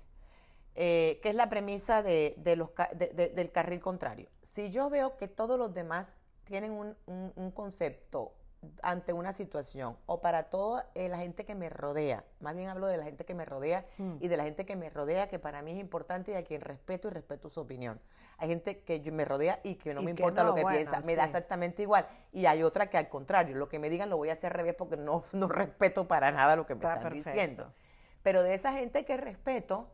eh, 0.80 1.20
que 1.24 1.30
es 1.30 1.36
la 1.36 1.50
premisa 1.50 2.04
de, 2.04 2.36
los, 2.56 2.70
del 2.94 3.52
carril 3.52 3.80
contrario. 3.82 4.30
Si 4.44 4.70
yo 4.70 4.90
veo 4.90 5.18
que 5.18 5.28
todos 5.28 5.58
los 5.58 5.74
demás 5.74 6.18
tienen 6.44 6.72
un, 6.72 6.96
un 7.08 7.52
concepto 7.52 8.34
ante 8.82 9.14
una 9.14 9.34
situación 9.34 9.98
o 10.06 10.22
para 10.22 10.44
toda 10.44 10.90
eh, 10.96 11.10
la 11.10 11.18
gente 11.18 11.46
que 11.46 11.56
me 11.56 11.70
rodea, 11.70 12.24
más 12.40 12.56
bien 12.56 12.70
hablo 12.70 12.88
de 12.88 12.98
la 12.98 13.04
gente 13.04 13.26
que 13.26 13.34
me 13.34 13.46
rodea 13.46 13.86
hmm. 13.98 14.18
y 14.20 14.28
de 14.28 14.38
la 14.38 14.44
gente 14.44 14.66
que 14.66 14.76
me 14.76 14.90
rodea, 14.90 15.28
que 15.28 15.40
para 15.40 15.62
mí 15.62 15.72
es 15.72 15.80
importante 15.80 16.32
y 16.32 16.36
a 16.36 16.44
quien 16.44 16.62
respeto 16.62 17.08
y 17.08 17.12
respeto 17.12 17.50
su 17.50 17.60
opinión. 17.60 18.00
Hay 18.38 18.50
gente 18.50 18.82
que 18.82 19.00
me 19.12 19.26
rodea 19.26 19.60
y 19.64 19.76
que 19.76 19.96
no 19.96 20.04
me 20.04 20.12
importa 20.12 20.44
lo 20.44 20.54
que 20.54 20.64
piensa, 20.64 21.02
me 21.02 21.16
da 21.16 21.26
exactamente 21.26 21.82
igual. 21.82 22.08
Y 22.32 22.46
hay 22.46 22.62
otra 22.62 22.88
que 22.88 22.98
al 23.00 23.10
contrario, 23.10 23.56
lo 23.56 23.68
que 23.68 23.80
me 23.80 23.90
digan 23.90 24.12
lo 24.12 24.18
voy 24.18 24.30
a 24.30 24.34
hacer 24.34 24.52
al 24.52 24.58
revés 24.58 24.76
porque 24.76 24.96
no, 24.96 25.24
no 25.34 25.48
respeto 25.48 26.08
para 26.08 26.32
nada 26.32 26.56
lo 26.56 26.68
que 26.68 26.76
me 26.76 26.86
están 26.86 27.14
diciendo. 27.14 27.74
Pero 28.22 28.44
de 28.44 28.54
esa 28.54 28.74
gente 28.74 29.06
que 29.06 29.18
respeto, 29.18 29.90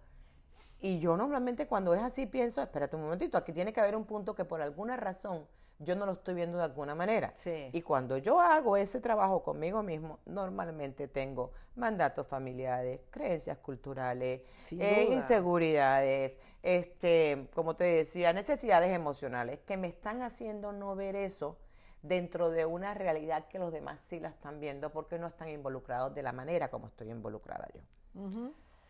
y 0.83 0.99
yo 0.99 1.15
normalmente 1.15 1.65
cuando 1.65 1.93
es 1.93 2.01
así 2.01 2.25
pienso, 2.25 2.61
espérate 2.61 2.97
un 2.97 3.03
momentito, 3.03 3.37
aquí 3.37 3.53
tiene 3.53 3.71
que 3.71 3.79
haber 3.79 3.95
un 3.95 4.03
punto 4.03 4.35
que 4.35 4.43
por 4.43 4.61
alguna 4.61 4.97
razón 4.97 5.47
yo 5.79 5.95
no 5.95 6.05
lo 6.05 6.11
estoy 6.11 6.35
viendo 6.35 6.57
de 6.57 6.65
alguna 6.65 6.93
manera. 6.93 7.33
Y 7.71 7.81
cuando 7.81 8.17
yo 8.17 8.41
hago 8.41 8.75
ese 8.75 8.99
trabajo 8.99 9.43
conmigo 9.43 9.81
mismo, 9.81 10.19
normalmente 10.25 11.07
tengo 11.07 11.51
mandatos 11.75 12.27
familiares, 12.27 12.99
creencias 13.11 13.57
culturales, 13.59 14.41
eh, 14.71 15.07
inseguridades, 15.09 16.37
este, 16.61 17.47
como 17.55 17.77
te 17.77 17.85
decía, 17.85 18.33
necesidades 18.33 18.91
emocionales 18.91 19.59
que 19.65 19.77
me 19.77 19.87
están 19.87 20.21
haciendo 20.21 20.73
no 20.73 20.97
ver 20.97 21.15
eso 21.15 21.57
dentro 22.01 22.49
de 22.49 22.65
una 22.65 22.93
realidad 22.93 23.47
que 23.47 23.57
los 23.57 23.71
demás 23.71 24.01
sí 24.01 24.19
la 24.19 24.27
están 24.27 24.59
viendo 24.59 24.91
porque 24.91 25.17
no 25.17 25.27
están 25.27 25.47
involucrados 25.47 26.13
de 26.13 26.23
la 26.23 26.33
manera 26.33 26.69
como 26.69 26.87
estoy 26.87 27.09
involucrada 27.09 27.69
yo. 27.73 27.81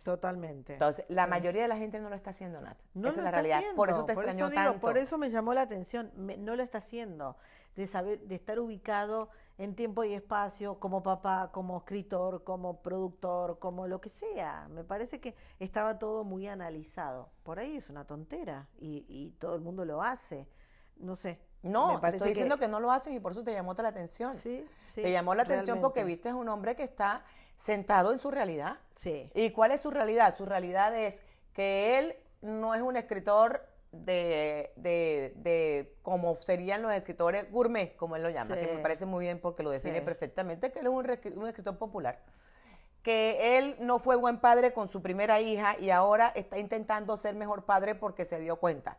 Totalmente. 0.04 0.74
Entonces, 0.74 1.06
la 1.08 1.28
mayoría 1.28 1.62
de 1.64 1.68
la 1.70 1.78
gente 1.78 2.00
no 2.00 2.10
lo 2.10 2.16
está 2.16 2.32
haciendo, 2.32 2.60
Nat. 2.62 2.78
No 2.94 3.08
Esa 3.08 3.20
es 3.20 3.24
la 3.24 3.32
realidad. 3.32 3.62
Por 3.76 3.90
eso 3.90 4.06
te 4.06 4.14
por 4.14 4.26
extrañó 4.26 4.54
tanto. 4.54 4.80
Por 4.80 4.98
eso 4.98 5.18
me 5.18 5.30
llamó 5.30 5.54
la 5.54 5.62
atención. 5.62 6.12
no 6.16 6.56
lo 6.56 6.64
está 6.64 6.80
haciendo. 6.80 7.38
De 7.76 7.88
saber, 7.88 8.20
de 8.20 8.36
estar 8.36 8.60
ubicado 8.60 9.30
en 9.58 9.76
tiempo 9.76 10.04
y 10.04 10.14
espacio, 10.14 10.80
como 10.80 11.02
papá, 11.02 11.50
como 11.52 11.78
escritor, 11.78 12.44
como 12.44 12.82
productor, 12.82 13.58
como 13.60 13.88
lo 13.88 14.00
que 14.02 14.10
sea. 14.10 14.68
Me 14.70 14.84
parece 14.84 15.20
que 15.20 15.36
estaba 15.60 15.98
todo 15.98 16.24
muy 16.24 16.48
analizado. 16.48 17.30
Por 17.44 17.60
ahí 17.60 17.78
es 17.78 17.90
una 17.90 18.06
tontera 18.06 18.68
y, 18.80 19.06
y 19.08 19.32
todo 19.40 19.56
el 19.56 19.62
mundo 19.62 19.86
lo 19.86 20.04
hace. 20.04 20.48
No 20.98 21.16
sé. 21.16 21.40
No, 21.64 22.00
te 22.02 22.10
estoy 22.10 22.30
diciendo 22.30 22.58
que... 22.58 22.68
no 22.68 22.80
lo 22.80 22.92
hacen 22.92 23.14
y 23.14 23.20
por 23.20 23.32
eso 23.32 23.44
te 23.44 23.54
llamó 23.54 23.74
la 23.74 23.88
atención. 23.88 24.34
Sí, 24.38 24.66
sí 24.94 25.02
te 25.02 25.12
llamó 25.12 25.34
la 25.34 25.44
atención 25.44 25.80
porque 25.80 26.04
viste 26.04 26.30
es 26.30 26.36
un 26.36 26.50
hombre 26.50 26.76
que 26.76 26.84
está 26.84 27.24
sentado 27.56 28.12
en 28.12 28.18
su 28.18 28.32
realidad. 28.32 28.78
Sí. 28.96 29.30
¿Y 29.34 29.52
cuál 29.52 29.72
es 29.72 29.82
su 29.82 29.92
realidad? 29.92 30.36
Su 30.36 30.46
realidad 30.46 30.96
es 30.98 31.22
que 31.54 32.00
él 32.00 32.16
no 32.42 32.76
es 32.76 32.82
un 32.82 32.98
escritor 32.98 33.68
de, 33.94 34.74
de, 34.76 35.34
de 35.38 35.96
como 36.02 36.36
serían 36.36 36.82
los 36.82 36.92
escritores 36.94 37.50
gourmet, 37.52 37.96
como 37.96 38.16
él 38.16 38.24
lo 38.24 38.30
llama, 38.30 38.56
que 38.56 38.68
me 38.68 38.82
parece 38.82 39.06
muy 39.06 39.24
bien 39.24 39.40
porque 39.40 39.64
lo 39.64 39.70
define 39.70 40.02
perfectamente, 40.02 40.72
que 40.72 40.80
él 40.80 40.88
es 40.88 40.92
un, 40.92 41.40
un, 41.40 41.48
escritor 41.48 41.78
popular. 41.78 42.20
Que 43.04 43.58
él 43.58 43.76
no 43.80 44.00
fue 44.00 44.16
buen 44.16 44.40
padre 44.40 44.74
con 44.74 44.88
su 44.88 45.02
primera 45.02 45.42
hija 45.42 45.78
y 45.78 45.90
ahora 45.90 46.32
está 46.36 46.58
intentando 46.58 47.18
ser 47.18 47.36
mejor 47.36 47.66
padre 47.66 47.96
porque 47.96 48.26
se 48.26 48.40
dio 48.40 48.56
cuenta. 48.56 48.98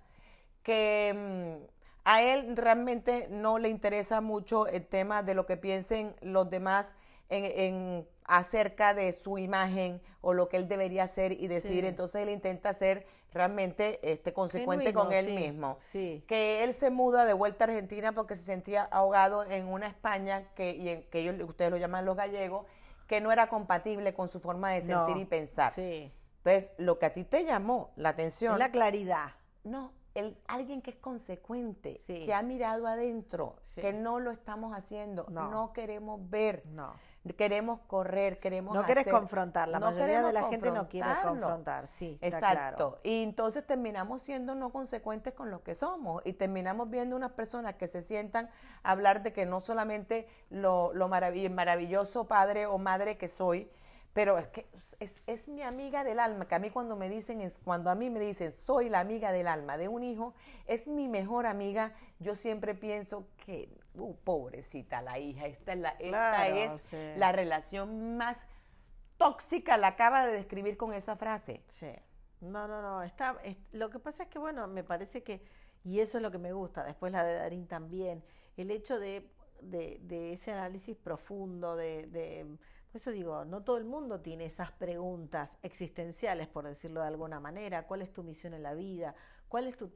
Que 0.62 1.12
mm, 1.16 1.74
a 2.04 2.22
él 2.22 2.56
realmente 2.56 3.26
no 3.30 3.58
le 3.58 3.70
interesa 3.70 4.20
mucho 4.20 4.66
el 4.66 4.86
tema 4.86 5.22
de 5.22 5.34
lo 5.34 5.46
que 5.46 5.56
piensen 5.56 6.14
los 6.20 6.48
demás 6.50 6.94
en, 7.28 8.06
acerca 8.24 8.94
de 8.94 9.12
su 9.12 9.38
imagen 9.38 10.00
o 10.20 10.32
lo 10.32 10.48
que 10.48 10.56
él 10.56 10.68
debería 10.68 11.04
hacer 11.04 11.32
y 11.32 11.46
decir. 11.46 11.84
Entonces 11.84 12.22
él 12.22 12.30
intenta 12.30 12.72
ser 12.72 13.06
realmente 13.32 13.98
este, 14.02 14.32
consecuente 14.32 14.94
con 14.94 15.12
él 15.12 15.34
mismo. 15.34 15.78
Que 16.26 16.64
él 16.64 16.72
se 16.72 16.90
muda 16.90 17.24
de 17.24 17.32
vuelta 17.32 17.64
a 17.64 17.68
Argentina 17.68 18.12
porque 18.12 18.36
se 18.36 18.44
sentía 18.44 18.84
ahogado 18.84 19.44
en 19.44 19.66
una 19.66 19.88
España 19.88 20.48
que, 20.54 20.70
y 20.70 21.10
que 21.10 21.18
ellos, 21.20 21.48
ustedes 21.48 21.70
lo 21.70 21.76
llaman 21.76 22.04
los 22.04 22.16
gallegos, 22.16 22.66
que 23.06 23.20
no 23.20 23.32
era 23.32 23.48
compatible 23.48 24.14
con 24.14 24.28
su 24.28 24.40
forma 24.40 24.70
de 24.70 24.82
sentir 24.82 25.16
y 25.16 25.24
pensar. 25.24 25.72
Entonces, 25.76 26.70
lo 26.78 26.98
que 26.98 27.06
a 27.06 27.12
ti 27.12 27.24
te 27.24 27.44
llamó 27.44 27.92
la 27.96 28.10
atención. 28.10 28.58
la 28.58 28.70
claridad. 28.70 29.32
No, 29.64 29.92
el, 30.14 30.36
alguien 30.46 30.80
que 30.80 30.90
es 30.90 30.96
consecuente, 30.96 32.00
que 32.06 32.32
ha 32.32 32.42
mirado 32.42 32.86
adentro, 32.86 33.56
que 33.74 33.92
no 33.92 34.20
lo 34.20 34.30
estamos 34.30 34.76
haciendo, 34.76 35.26
no, 35.30 35.72
queremos 35.72 36.28
ver. 36.30 36.64
No 36.66 36.94
queremos 37.32 37.80
correr, 37.86 38.38
queremos 38.38 38.74
No 38.74 38.82
quieres 38.82 39.06
confrontar, 39.08 39.68
la 39.68 39.80
mayoría 39.80 40.22
de 40.22 40.32
la 40.32 40.48
gente 40.48 40.70
no 40.70 40.88
quiere 40.88 41.08
confrontar, 41.22 41.88
sí. 41.88 42.18
Exacto. 42.20 43.00
Y 43.02 43.22
entonces 43.22 43.66
terminamos 43.66 44.20
siendo 44.20 44.54
no 44.54 44.70
consecuentes 44.70 45.32
con 45.32 45.50
lo 45.50 45.62
que 45.62 45.74
somos 45.74 46.20
y 46.26 46.34
terminamos 46.34 46.90
viendo 46.90 47.16
unas 47.16 47.32
personas 47.32 47.74
que 47.74 47.86
se 47.86 48.02
sientan 48.02 48.50
a 48.82 48.90
hablar 48.90 49.22
de 49.22 49.32
que 49.32 49.46
no 49.46 49.62
solamente 49.62 50.28
lo, 50.50 50.92
lo 50.92 51.08
maravilloso 51.08 52.26
padre 52.26 52.66
o 52.66 52.76
madre 52.76 53.16
que 53.16 53.28
soy, 53.28 53.70
pero 54.14 54.38
es 54.38 54.46
que 54.46 54.68
es, 55.00 55.48
mi 55.48 55.62
amiga 55.62 56.04
del 56.04 56.20
alma, 56.20 56.46
que 56.46 56.54
a 56.54 56.60
mí 56.60 56.70
cuando 56.70 56.94
me 56.94 57.08
dicen, 57.08 57.40
es, 57.40 57.58
cuando 57.58 57.90
a 57.90 57.96
mí 57.96 58.10
me 58.10 58.20
dicen, 58.20 58.52
soy 58.52 58.88
la 58.88 59.00
amiga 59.00 59.32
del 59.32 59.48
alma 59.48 59.76
de 59.76 59.88
un 59.88 60.04
hijo, 60.04 60.34
es 60.66 60.86
mi 60.86 61.08
mejor 61.08 61.46
amiga, 61.46 61.92
yo 62.20 62.36
siempre 62.36 62.76
pienso 62.76 63.26
que, 63.44 63.68
uh, 63.96 64.14
pobrecita 64.18 65.02
la 65.02 65.18
hija, 65.18 65.46
esta 65.46 65.72
es, 65.72 65.78
la, 65.80 65.90
esta 65.98 66.46
es 66.46 66.92
la 67.18 67.32
relación 67.32 68.16
más 68.16 68.46
tóxica, 69.16 69.76
la 69.78 69.88
acaba 69.88 70.24
de 70.26 70.32
describir 70.32 70.76
con 70.76 70.94
esa 70.94 71.16
frase. 71.16 71.64
Sí. 71.68 71.90
No, 72.40 72.68
no, 72.68 72.82
no, 72.82 73.02
está, 73.02 73.36
lo 73.72 73.90
que 73.90 73.98
pasa 73.98 74.22
es 74.22 74.28
que, 74.28 74.38
bueno, 74.38 74.68
me 74.68 74.84
parece 74.84 75.24
que, 75.24 75.44
y 75.82 75.98
eso 75.98 76.18
es 76.18 76.22
lo 76.22 76.30
que 76.30 76.38
me 76.38 76.52
gusta, 76.52 76.84
después 76.84 77.10
la 77.10 77.24
de 77.24 77.34
Darín 77.34 77.66
también, 77.66 78.22
el 78.56 78.70
hecho 78.70 79.00
de, 79.00 79.28
de, 79.60 80.32
ese 80.32 80.52
análisis 80.52 80.96
profundo, 80.96 81.74
de 81.74 82.56
por 82.94 83.00
eso 83.00 83.10
digo, 83.10 83.44
no 83.44 83.64
todo 83.64 83.76
el 83.76 83.84
mundo 83.84 84.20
tiene 84.20 84.44
esas 84.44 84.70
preguntas 84.70 85.58
existenciales, 85.64 86.46
por 86.46 86.64
decirlo 86.64 87.00
de 87.00 87.08
alguna 87.08 87.40
manera. 87.40 87.88
¿Cuál 87.88 88.02
es 88.02 88.12
tu 88.12 88.22
misión 88.22 88.54
en 88.54 88.62
la 88.62 88.72
vida? 88.72 89.16
¿Cuál 89.48 89.66
es 89.66 89.76
tu 89.76 89.90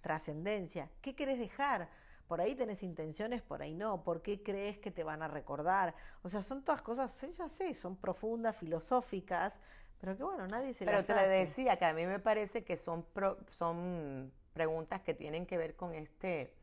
trascendencia? 0.00 0.88
¿Qué 1.02 1.14
querés 1.14 1.38
dejar? 1.38 1.90
Por 2.26 2.40
ahí 2.40 2.54
tenés 2.54 2.82
intenciones, 2.82 3.42
por 3.42 3.60
ahí 3.60 3.74
no. 3.74 4.02
¿Por 4.02 4.22
qué 4.22 4.42
crees 4.42 4.78
que 4.78 4.90
te 4.90 5.04
van 5.04 5.20
a 5.20 5.28
recordar? 5.28 5.94
O 6.22 6.30
sea, 6.30 6.40
son 6.40 6.64
todas 6.64 6.80
cosas, 6.80 7.20
ya 7.36 7.50
sé, 7.50 7.74
son 7.74 7.96
profundas, 7.96 8.56
filosóficas, 8.56 9.60
pero 10.00 10.16
que 10.16 10.22
bueno, 10.22 10.46
nadie 10.46 10.72
se 10.72 10.86
pero 10.86 11.04
te 11.04 11.12
decía 11.12 11.76
que 11.76 11.84
a 11.84 11.92
mí 11.92 12.06
me 12.06 12.18
parece 12.18 12.64
que 12.64 12.78
son, 12.78 13.04
son 13.50 14.32
preguntas 14.54 15.02
que 15.02 15.12
tienen 15.12 15.44
que 15.44 15.58
ver 15.58 15.76
con 15.76 15.92
este 15.92 16.54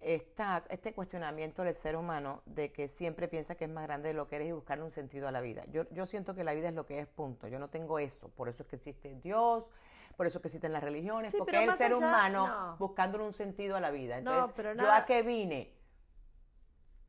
esta, 0.00 0.64
este 0.70 0.94
cuestionamiento 0.94 1.62
del 1.62 1.74
ser 1.74 1.96
humano 1.96 2.42
de 2.46 2.72
que 2.72 2.88
siempre 2.88 3.28
piensa 3.28 3.54
que 3.54 3.64
es 3.64 3.70
más 3.70 3.84
grande 3.84 4.08
de 4.08 4.14
lo 4.14 4.26
que 4.26 4.36
eres 4.36 4.48
y 4.48 4.52
buscarle 4.52 4.84
un 4.84 4.90
sentido 4.90 5.28
a 5.28 5.30
la 5.30 5.40
vida. 5.40 5.64
Yo, 5.70 5.88
yo 5.90 6.06
siento 6.06 6.34
que 6.34 6.42
la 6.42 6.54
vida 6.54 6.68
es 6.68 6.74
lo 6.74 6.86
que 6.86 7.00
es, 7.00 7.06
punto. 7.06 7.48
Yo 7.48 7.58
no 7.58 7.68
tengo 7.68 7.98
eso. 7.98 8.28
Por 8.30 8.48
eso 8.48 8.62
es 8.62 8.68
que 8.68 8.76
existe 8.76 9.14
Dios, 9.16 9.70
por 10.16 10.26
eso 10.26 10.38
es 10.38 10.42
que 10.42 10.48
existen 10.48 10.72
las 10.72 10.82
religiones, 10.82 11.34
porque 11.36 11.64
es 11.64 11.70
el 11.70 11.76
ser 11.76 11.94
humano 11.94 12.76
buscándole 12.78 13.24
un 13.24 13.32
sentido 13.32 13.76
a 13.76 13.80
la 13.80 13.90
vida. 13.90 14.18
Entonces, 14.18 14.54
¿yo 14.78 14.90
a 14.90 15.04
qué 15.04 15.22
vine? 15.22 15.74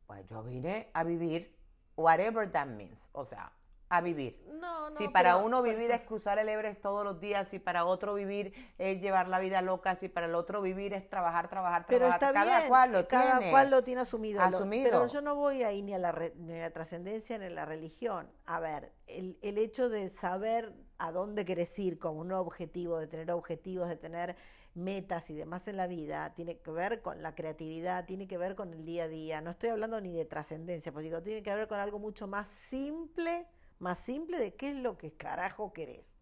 Pues 0.06 0.26
yo 0.28 0.44
vine 0.44 0.90
a 0.94 1.04
vivir 1.04 1.58
whatever 1.96 2.52
that 2.52 2.68
means. 2.68 3.10
O 3.14 3.24
sea, 3.24 3.52
a 3.92 4.00
vivir. 4.00 4.40
No, 4.54 4.90
no, 4.90 4.92
si 4.92 5.10
para 5.10 5.38
uno 5.38 5.62
vivir 5.62 5.92
es 5.92 6.02
cruzar 6.02 6.40
el 6.40 6.48
Everest 6.48 6.82
todos 6.82 7.04
los 7.04 7.20
días, 7.20 7.48
si 7.48 7.60
para 7.60 7.84
otro 7.84 8.14
vivir 8.14 8.54
es 8.78 9.02
llevar 9.02 9.28
la 9.28 9.40
vida 9.40 9.62
loca, 9.62 9.96
si 9.96 10.08
para 10.08 10.28
el 10.28 10.36
otro 10.36 10.62
vivir 10.62 10.94
es 10.94 11.10
trabajar, 11.10 11.50
trabajar, 11.50 11.86
pero 11.88 12.06
trabajar, 12.18 12.34
cada 12.34 12.68
cual 12.68 12.92
lo 12.92 13.08
cada 13.08 13.38
tiene. 13.38 13.52
cual 13.52 13.70
lo 13.70 13.84
tiene 13.84 14.02
asumido. 14.02 14.40
asumido. 14.42 14.90
Pero 14.90 15.08
yo 15.08 15.22
no 15.22 15.36
voy 15.36 15.64
ahí 15.64 15.82
ni 15.82 15.94
a 15.94 16.00
la, 16.00 16.32
ni 16.36 16.54
a 16.54 16.62
la 16.62 16.72
trascendencia 16.72 17.38
ni 17.38 17.46
a 17.46 17.50
la 17.50 17.66
religión. 17.66 18.30
A 18.46 18.60
ver, 18.60 18.94
el, 19.08 19.38
el 19.42 19.58
hecho 19.58 19.90
de 19.90 20.10
saber 20.10 20.74
a 21.00 21.12
dónde 21.12 21.44
querés 21.44 21.78
ir 21.78 22.00
con 22.00 22.18
un 22.18 22.32
objetivo, 22.32 22.98
de 23.00 23.08
tener 23.08 23.30
objetivos, 23.32 23.90
de 23.90 23.98
tener 23.98 24.38
metas 24.74 25.30
y 25.30 25.34
demás 25.34 25.68
en 25.68 25.76
la 25.76 25.88
vida, 25.88 26.34
tiene 26.34 26.60
que 26.60 26.72
ver 26.72 27.02
con 27.02 27.22
la 27.22 27.36
creatividad, 27.36 28.06
tiene 28.06 28.28
que 28.28 28.38
ver 28.38 28.56
con 28.56 28.74
el 28.74 28.86
día 28.86 29.04
a 29.06 29.08
día. 29.08 29.42
No 29.42 29.50
estoy 29.50 29.70
hablando 29.70 30.00
ni 30.00 30.14
de 30.14 30.24
trascendencia, 30.24 30.94
pues 30.94 31.04
digo, 31.04 31.22
tiene 31.22 31.44
que 31.44 31.54
ver 31.54 31.68
con 31.68 31.80
algo 31.80 32.00
mucho 32.00 32.28
más 32.28 32.48
simple 32.48 33.48
más 33.82 34.00
simple 34.00 34.40
de 34.40 34.56
qué 34.56 34.70
es 34.70 34.76
lo 34.76 34.98
que 34.98 35.12
carajo 35.12 35.74
querés. 35.74 36.14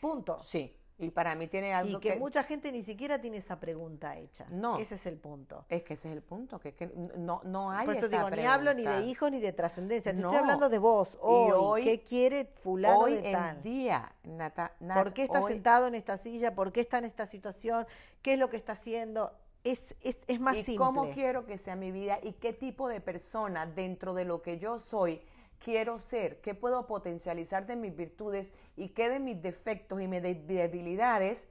Punto. 0.00 0.38
Sí. 0.42 0.76
Y 0.98 1.10
para 1.10 1.34
mí 1.34 1.48
tiene 1.48 1.74
algo 1.74 1.98
y 1.98 2.00
que, 2.00 2.16
mucha 2.16 2.44
gente 2.44 2.70
ni 2.70 2.82
siquiera 2.82 3.20
tiene 3.20 3.38
esa 3.38 3.58
pregunta 3.58 4.16
hecha. 4.16 4.46
No. 4.50 4.78
Ese 4.78 4.94
es 4.94 5.06
el 5.06 5.16
punto. 5.16 5.64
Es 5.68 5.82
que 5.82 5.94
ese 5.94 6.08
es 6.08 6.14
el 6.14 6.22
punto, 6.22 6.60
que, 6.60 6.74
que 6.74 6.86
no, 7.16 7.40
no 7.44 7.72
hay 7.72 7.86
Por 7.86 7.96
eso 7.96 8.08
digo, 8.08 8.30
ni 8.30 8.44
hablo 8.44 8.72
ni 8.72 8.84
de 8.84 9.02
hijos 9.06 9.30
ni 9.30 9.40
de 9.40 9.52
trascendencia. 9.52 10.12
Te 10.12 10.20
estoy 10.20 10.36
hablando 10.36 10.68
de 10.68 10.78
vos, 10.78 11.18
hoy, 11.20 11.82
¿Qué 11.82 12.02
quiere 12.04 12.44
fulano 12.44 13.00
hoy 13.00 13.16
de 13.16 13.32
tal? 13.32 13.56
en 13.56 13.62
día, 13.62 14.12
Nata, 14.22 14.74
¿Por 14.94 15.12
qué 15.12 15.24
está 15.24 15.42
sentado 15.42 15.88
en 15.88 15.96
esta 15.96 16.16
silla? 16.18 16.54
¿Por 16.54 16.72
qué 16.72 16.80
está 16.80 16.98
en 16.98 17.06
esta 17.06 17.26
situación? 17.26 17.86
¿Qué 18.20 18.34
es 18.34 18.38
lo 18.38 18.48
que 18.48 18.56
está 18.56 18.72
haciendo? 18.72 19.32
Es, 19.64 19.96
es, 20.02 20.18
es 20.26 20.40
más 20.40 20.56
¿Y 20.56 20.64
simple. 20.64 20.78
cómo 20.84 21.10
quiero 21.10 21.46
que 21.46 21.58
sea 21.58 21.74
mi 21.74 21.90
vida? 21.90 22.18
¿Y 22.22 22.32
qué 22.34 22.52
tipo 22.52 22.88
de 22.88 23.00
persona 23.00 23.66
dentro 23.66 24.14
de 24.14 24.24
lo 24.24 24.40
que 24.40 24.58
yo 24.58 24.78
soy 24.78 25.20
quiero 25.62 26.00
ser, 26.00 26.40
qué 26.40 26.54
puedo 26.54 26.86
potencializar 26.86 27.66
de 27.66 27.76
mis 27.76 27.94
virtudes 27.94 28.52
y 28.76 28.90
qué 28.90 29.08
de 29.08 29.20
mis 29.20 29.40
defectos 29.40 30.00
y 30.00 30.08
mis 30.08 30.22
debilidades 30.22 31.48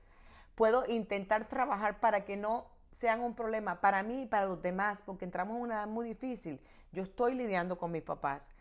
puedo 0.56 0.86
intentar 0.88 1.48
trabajar 1.48 2.00
para 2.00 2.26
que 2.26 2.36
no 2.36 2.68
sean 2.90 3.22
un 3.22 3.36
problema 3.36 3.80
para 3.80 4.04
mí 4.04 4.24
y 4.24 4.26
para 4.26 4.46
los 4.48 4.62
demás, 4.62 5.02
porque 5.06 5.24
entramos 5.24 5.56
en 5.56 5.62
una 5.62 5.76
edad 5.76 5.88
muy 5.88 6.06
difícil. 6.06 6.60
Yo 6.92 7.04
estoy 7.04 7.36
lidiando 7.36 7.78
con 7.78 7.92
mis 7.92 8.04
papás 8.04 8.52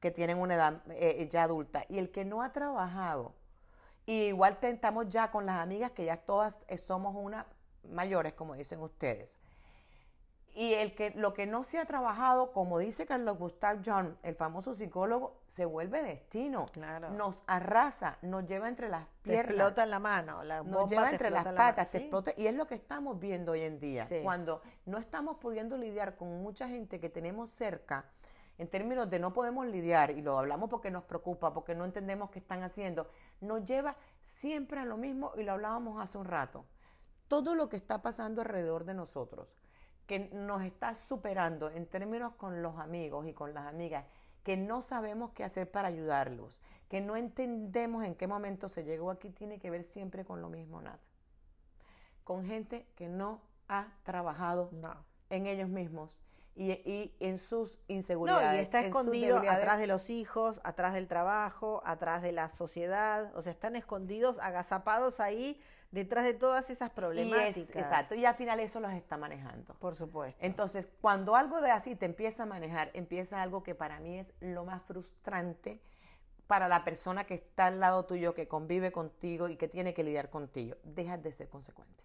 que 0.00 0.10
tienen 0.10 0.38
una 0.38 0.54
edad 0.54 0.82
eh, 0.90 1.26
ya 1.30 1.44
adulta 1.44 1.84
y 1.88 1.98
el 1.98 2.10
que 2.10 2.24
no 2.24 2.42
ha 2.42 2.52
trabajado, 2.52 3.34
y 4.04 4.26
igual 4.26 4.58
tentamos 4.58 5.08
ya 5.08 5.30
con 5.30 5.46
las 5.46 5.60
amigas 5.60 5.90
que 5.92 6.04
ya 6.04 6.18
todas 6.18 6.60
eh, 6.68 6.78
somos 6.78 7.16
una 7.16 7.46
mayores, 7.82 8.34
como 8.34 8.54
dicen 8.54 8.80
ustedes 8.80 9.38
y 10.58 10.74
el 10.74 10.92
que, 10.92 11.12
lo 11.12 11.34
que 11.34 11.46
no 11.46 11.62
se 11.62 11.78
ha 11.78 11.84
trabajado, 11.84 12.50
como 12.50 12.80
dice 12.80 13.06
Carlos 13.06 13.38
Gustav 13.38 13.78
John, 13.86 14.18
el 14.24 14.34
famoso 14.34 14.74
psicólogo, 14.74 15.38
se 15.46 15.64
vuelve 15.64 16.02
destino. 16.02 16.66
Nos 17.12 17.44
arrasa, 17.46 18.18
nos 18.22 18.44
lleva 18.44 18.66
entre 18.66 18.88
las 18.88 19.06
piernas. 19.22 19.46
Te 19.46 19.52
explota 19.52 19.84
en 19.84 19.90
la 19.90 20.00
mano, 20.00 20.42
la 20.42 20.64
nos 20.64 20.90
lleva 20.90 21.10
entre 21.10 21.30
las 21.30 21.46
patas, 21.46 21.92
te 21.92 21.98
explota. 21.98 22.32
Y 22.36 22.48
es 22.48 22.56
lo 22.56 22.66
que 22.66 22.74
estamos 22.74 23.20
viendo 23.20 23.52
hoy 23.52 23.60
en 23.60 23.78
día. 23.78 24.08
Cuando 24.24 24.60
no 24.84 24.98
estamos 24.98 25.36
pudiendo 25.36 25.76
lidiar 25.76 26.16
con 26.16 26.42
mucha 26.42 26.66
gente 26.66 26.98
que 26.98 27.08
tenemos 27.08 27.50
cerca, 27.50 28.06
en 28.58 28.66
términos 28.66 29.08
de 29.08 29.20
no 29.20 29.32
podemos 29.32 29.64
lidiar, 29.64 30.10
y 30.10 30.22
lo 30.22 30.40
hablamos 30.40 30.68
porque 30.68 30.90
nos 30.90 31.04
preocupa, 31.04 31.54
porque 31.54 31.76
no 31.76 31.84
entendemos 31.84 32.30
qué 32.30 32.40
están 32.40 32.64
haciendo, 32.64 33.08
nos 33.40 33.64
lleva 33.64 33.96
siempre 34.22 34.80
a 34.80 34.84
lo 34.84 34.96
mismo, 34.96 35.30
y 35.36 35.44
lo 35.44 35.52
hablábamos 35.52 36.02
hace 36.02 36.18
un 36.18 36.24
rato. 36.24 36.64
Todo 37.28 37.54
lo 37.54 37.68
que 37.68 37.76
está 37.76 38.02
pasando 38.02 38.40
alrededor 38.40 38.84
de 38.84 38.94
nosotros 38.94 39.46
que 40.08 40.30
nos 40.32 40.62
está 40.62 40.94
superando 40.94 41.70
en 41.70 41.86
términos 41.86 42.32
con 42.32 42.62
los 42.62 42.78
amigos 42.78 43.26
y 43.28 43.34
con 43.34 43.52
las 43.52 43.66
amigas, 43.66 44.06
que 44.42 44.56
no 44.56 44.80
sabemos 44.80 45.32
qué 45.32 45.44
hacer 45.44 45.70
para 45.70 45.88
ayudarlos, 45.88 46.62
que 46.88 47.02
no 47.02 47.14
entendemos 47.14 48.02
en 48.04 48.14
qué 48.14 48.26
momento 48.26 48.70
se 48.70 48.84
llegó 48.84 49.10
aquí, 49.10 49.28
tiene 49.28 49.58
que 49.58 49.68
ver 49.70 49.84
siempre 49.84 50.24
con 50.24 50.40
lo 50.40 50.48
mismo, 50.48 50.80
Nat. 50.80 50.98
Con 52.24 52.46
gente 52.46 52.86
que 52.96 53.06
no 53.06 53.42
ha 53.68 53.88
trabajado 54.02 54.70
en 55.28 55.46
ellos 55.46 55.68
mismos 55.68 56.18
y, 56.56 57.12
en 57.20 57.36
sus 57.36 57.78
inseguridades. 57.86 58.50
No, 58.50 58.56
y 58.56 58.60
está 58.60 58.80
escondido 58.80 59.36
atrás 59.36 59.76
de 59.76 59.86
los 59.86 60.08
hijos, 60.08 60.58
atrás 60.64 60.94
del 60.94 61.06
trabajo, 61.06 61.82
atrás 61.84 62.22
de 62.22 62.32
la 62.32 62.48
sociedad, 62.48 63.30
o 63.36 63.42
sea, 63.42 63.52
están 63.52 63.76
escondidos, 63.76 64.38
agazapados 64.38 65.20
ahí 65.20 65.60
detrás 65.90 66.24
de 66.24 66.34
todas 66.34 66.70
esas 66.70 66.90
problemáticas. 66.90 67.76
exacto, 67.76 68.14
y 68.14 68.24
al 68.24 68.34
final 68.34 68.60
eso 68.60 68.80
los 68.80 68.92
está 68.92 69.16
manejando. 69.16 69.74
Por 69.74 69.96
supuesto. 69.96 70.38
Entonces, 70.44 70.88
cuando 71.00 71.36
algo 71.36 71.60
de 71.60 71.70
así 71.70 71.96
te 71.96 72.06
empieza 72.06 72.42
a 72.44 72.46
manejar, 72.46 72.90
empieza 72.94 73.42
algo 73.42 73.62
que 73.62 73.74
para 73.74 74.00
mí 74.00 74.18
es 74.18 74.32
lo 74.40 74.64
más 74.64 74.82
frustrante 74.82 75.80
para 76.46 76.66
la 76.66 76.82
persona 76.84 77.24
que 77.24 77.34
está 77.34 77.66
al 77.66 77.78
lado 77.78 78.06
tuyo, 78.06 78.34
que 78.34 78.48
convive 78.48 78.90
contigo 78.90 79.48
y 79.48 79.56
que 79.56 79.68
tiene 79.68 79.94
que 79.94 80.02
lidiar 80.02 80.30
contigo. 80.30 80.76
Dejas 80.82 81.22
de 81.22 81.30
ser 81.30 81.48
consecuente. 81.48 82.04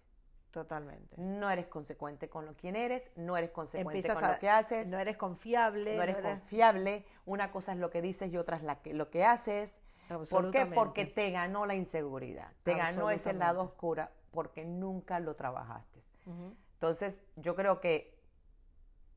Totalmente. 0.50 1.20
No 1.20 1.50
eres 1.50 1.66
consecuente 1.66 2.28
con 2.28 2.46
lo 2.46 2.54
quien 2.54 2.76
eres, 2.76 3.10
no 3.16 3.36
eres 3.36 3.50
consecuente 3.50 4.12
con 4.12 4.22
lo 4.22 4.38
que 4.38 4.48
haces. 4.48 4.86
No 4.86 4.98
eres 4.98 5.16
confiable. 5.16 5.96
No 5.96 6.02
eres, 6.02 6.18
confiable. 6.18 7.04
Una 7.26 7.50
cosa 7.50 7.72
es 7.72 7.78
lo 7.78 7.90
que 7.90 8.00
dices 8.00 8.32
y 8.32 8.36
otra 8.36 8.58
es 8.58 8.62
la 8.62 8.80
que, 8.80 8.94
lo 8.94 9.10
que 9.10 9.24
haces. 9.24 9.80
¿Por 10.08 10.50
qué? 10.50 10.66
Porque 10.66 11.06
te 11.06 11.30
ganó 11.30 11.66
la 11.66 11.74
inseguridad, 11.74 12.52
te 12.62 12.74
ganó 12.74 13.10
ese 13.10 13.32
lado 13.32 13.62
oscuro 13.62 14.08
porque 14.30 14.64
nunca 14.64 15.20
lo 15.20 15.36
trabajaste. 15.36 16.00
Entonces, 16.74 17.22
yo 17.36 17.54
creo 17.54 17.80
que 17.80 18.14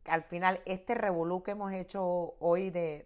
al 0.06 0.23
final 0.23 0.62
este 0.65 0.95
revolú 0.95 1.43
que 1.43 1.52
hemos 1.52 1.73
hecho 1.73 2.36
hoy 2.39 2.69
de, 2.69 3.06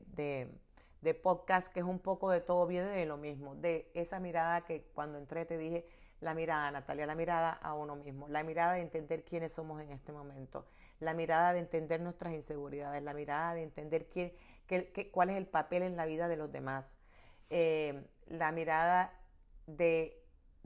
de, 1.02 1.14
podcast, 1.16 1.74
que 1.74 1.80
es 1.80 1.86
un 1.86 2.00
poco 2.00 2.30
de 2.30 2.42
todo, 2.42 2.68
viene 2.68 2.90
de 2.90 3.06
lo 3.06 3.18
mismo, 3.18 3.56
de 3.56 3.90
esa 3.94 4.20
mirada 4.20 4.62
que 4.62 4.84
cuando 4.94 5.18
entré 5.18 5.46
te 5.46 5.58
dije, 5.58 5.88
la 6.20 6.36
mirada, 6.36 6.70
Natalia, 6.70 7.08
la 7.08 7.16
mirada 7.16 7.52
a 7.52 7.74
uno 7.74 7.96
mismo, 7.96 8.28
la 8.28 8.44
mirada 8.44 8.74
de 8.74 8.82
entender 8.82 9.24
quiénes 9.24 9.52
somos 9.52 9.82
en 9.82 9.92
este 9.92 10.12
momento, 10.12 10.68
la 11.00 11.16
mirada 11.16 11.54
de 11.54 11.60
entender 11.60 12.00
nuestras 12.00 12.34
inseguridades, 12.34 13.02
la 13.02 13.16
mirada 13.16 13.56
de 13.56 13.64
entender 13.64 14.08
quién, 14.08 14.34
cuál 15.12 15.32
es 15.32 15.38
el 15.38 15.48
papel 15.48 15.82
en 15.82 15.98
la 15.98 16.06
vida 16.06 16.28
de 16.28 16.38
los 16.38 16.52
demás, 16.52 16.98
eh, 17.52 18.08
la 18.28 18.52
mirada 18.54 19.14
de 19.68 20.24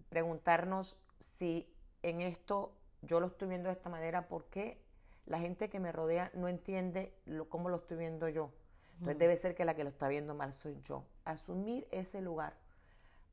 preguntarnos 0.10 0.98
si 1.19 1.67
en 2.04 2.21
esto 2.21 2.78
yo 3.02 3.19
lo 3.19 3.28
estoy 3.28 3.48
viendo 3.48 3.69
de 3.69 3.74
esta 3.74 3.89
manera, 3.89 4.28
¿por 4.28 4.45
qué 4.45 4.80
la 5.26 5.39
gente 5.39 5.67
que 5.67 5.80
me 5.80 5.91
rodea 5.91 6.32
no 6.36 6.48
entiende 6.48 7.17
lo, 7.26 7.50
cómo 7.50 7.69
lo 7.69 7.78
estoy 7.78 7.98
viendo 7.98 8.30
yo? 8.30 8.52
Entonces 8.93 9.17
debe 9.17 9.36
ser 9.36 9.56
que 9.56 9.65
la 9.65 9.76
que 9.76 9.84
lo 9.84 9.89
está 9.89 10.08
viendo 10.08 10.36
mal 10.36 10.54
soy 10.54 10.80
yo. 10.82 11.04
Asumir 11.26 11.88
ese 11.91 12.21
lugar, 12.21 12.56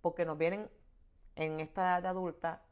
porque 0.00 0.24
nos 0.24 0.38
vienen 0.38 0.70
en 1.36 1.60
esta 1.60 1.82
edad 1.82 2.06
adulta 2.06 2.62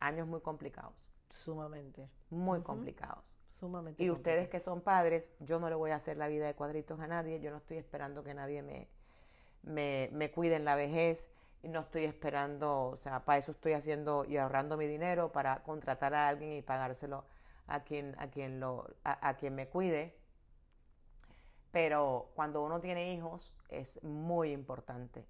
años 0.00 0.26
muy 0.26 0.40
complicados. 0.40 1.12
Sumamente. 1.30 2.10
Muy 2.30 2.62
complicados. 2.62 3.36
Sumamente. 3.46 4.02
Y 4.02 4.10
ustedes 4.10 4.48
que 4.48 4.58
son 4.58 4.80
padres, 4.80 5.30
yo 5.38 5.60
no 5.60 5.68
le 5.68 5.76
voy 5.76 5.92
a 5.92 5.96
hacer 5.96 6.16
la 6.16 6.26
vida 6.26 6.46
de 6.46 6.54
cuadritos 6.54 6.98
a 6.98 7.06
nadie, 7.06 7.40
yo 7.40 7.52
no 7.52 7.58
estoy 7.58 7.76
esperando 7.76 8.24
que 8.24 8.34
nadie 8.34 8.62
me, 8.62 8.88
me, 9.62 10.08
me 10.12 10.30
cuide 10.30 10.56
en 10.56 10.64
la 10.64 10.74
vejez 10.74 11.30
y 11.62 11.68
no 11.68 11.80
estoy 11.80 12.04
esperando, 12.04 12.86
o 12.88 12.96
sea, 12.96 13.24
para 13.24 13.38
eso 13.38 13.52
estoy 13.52 13.72
haciendo 13.72 14.24
y 14.24 14.36
ahorrando 14.36 14.76
mi 14.76 14.86
dinero 14.86 15.30
para 15.30 15.62
contratar 15.62 16.14
a 16.14 16.28
alguien 16.28 16.52
y 16.52 16.62
pagárselo 16.62 17.24
a 17.66 17.80
quien, 17.80 18.16
a 18.18 18.28
quien, 18.28 18.60
lo, 18.60 18.88
a, 19.04 19.34
quien 19.34 19.54
me 19.54 19.68
cuide. 19.68 20.16
Pero 21.70 22.30
cuando 22.34 22.62
uno 22.62 22.80
tiene 22.80 23.12
hijos 23.12 23.52
es 23.68 24.02
muy 24.02 24.52
importante 24.52 25.24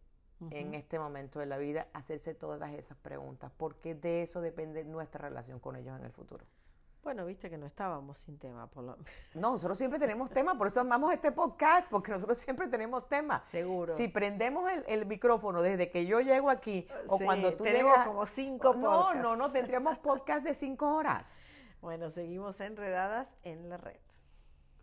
en 0.50 0.72
este 0.72 0.98
momento 0.98 1.38
de 1.38 1.44
la 1.44 1.58
vida 1.58 1.88
hacerse 1.92 2.34
todas 2.34 2.72
esas 2.72 2.96
preguntas, 2.96 3.52
porque 3.58 3.94
de 3.94 4.22
eso 4.22 4.40
depende 4.40 4.84
nuestra 4.84 5.28
relación 5.28 5.60
con 5.60 5.76
ellos 5.76 5.98
en 5.98 6.06
el 6.06 6.12
futuro. 6.12 6.46
Bueno, 7.02 7.24
viste 7.24 7.48
que 7.48 7.56
no 7.56 7.66
estábamos 7.66 8.18
sin 8.18 8.38
tema. 8.38 8.66
Por 8.66 8.84
lo... 8.84 8.96
No, 9.34 9.52
nosotros 9.52 9.78
siempre 9.78 9.98
tenemos 9.98 10.30
tema, 10.30 10.56
por 10.56 10.66
eso 10.66 10.80
amamos 10.80 11.12
este 11.12 11.32
podcast, 11.32 11.90
porque 11.90 12.12
nosotros 12.12 12.38
siempre 12.38 12.68
tenemos 12.68 13.08
tema. 13.08 13.42
Seguro. 13.50 13.96
Si 13.96 14.08
prendemos 14.08 14.70
el, 14.86 15.06
micrófono 15.06 15.62
desde 15.62 15.90
que 15.90 16.06
yo 16.06 16.20
llego 16.20 16.50
aquí 16.50 16.86
o 17.06 17.18
cuando 17.18 17.54
tú 17.54 17.64
tenemos 17.64 17.92
llegas... 17.92 18.06
como 18.06 18.26
cinco 18.26 18.74
No, 18.74 19.14
no, 19.14 19.34
no, 19.34 19.50
tendríamos 19.50 19.98
podcast 19.98 20.44
de 20.44 20.54
cinco 20.54 20.94
horas. 20.94 21.36
Bueno, 21.80 22.10
seguimos 22.10 22.60
enredadas 22.60 23.26
en 23.42 23.70
la 23.70 23.78
red. 23.78 23.96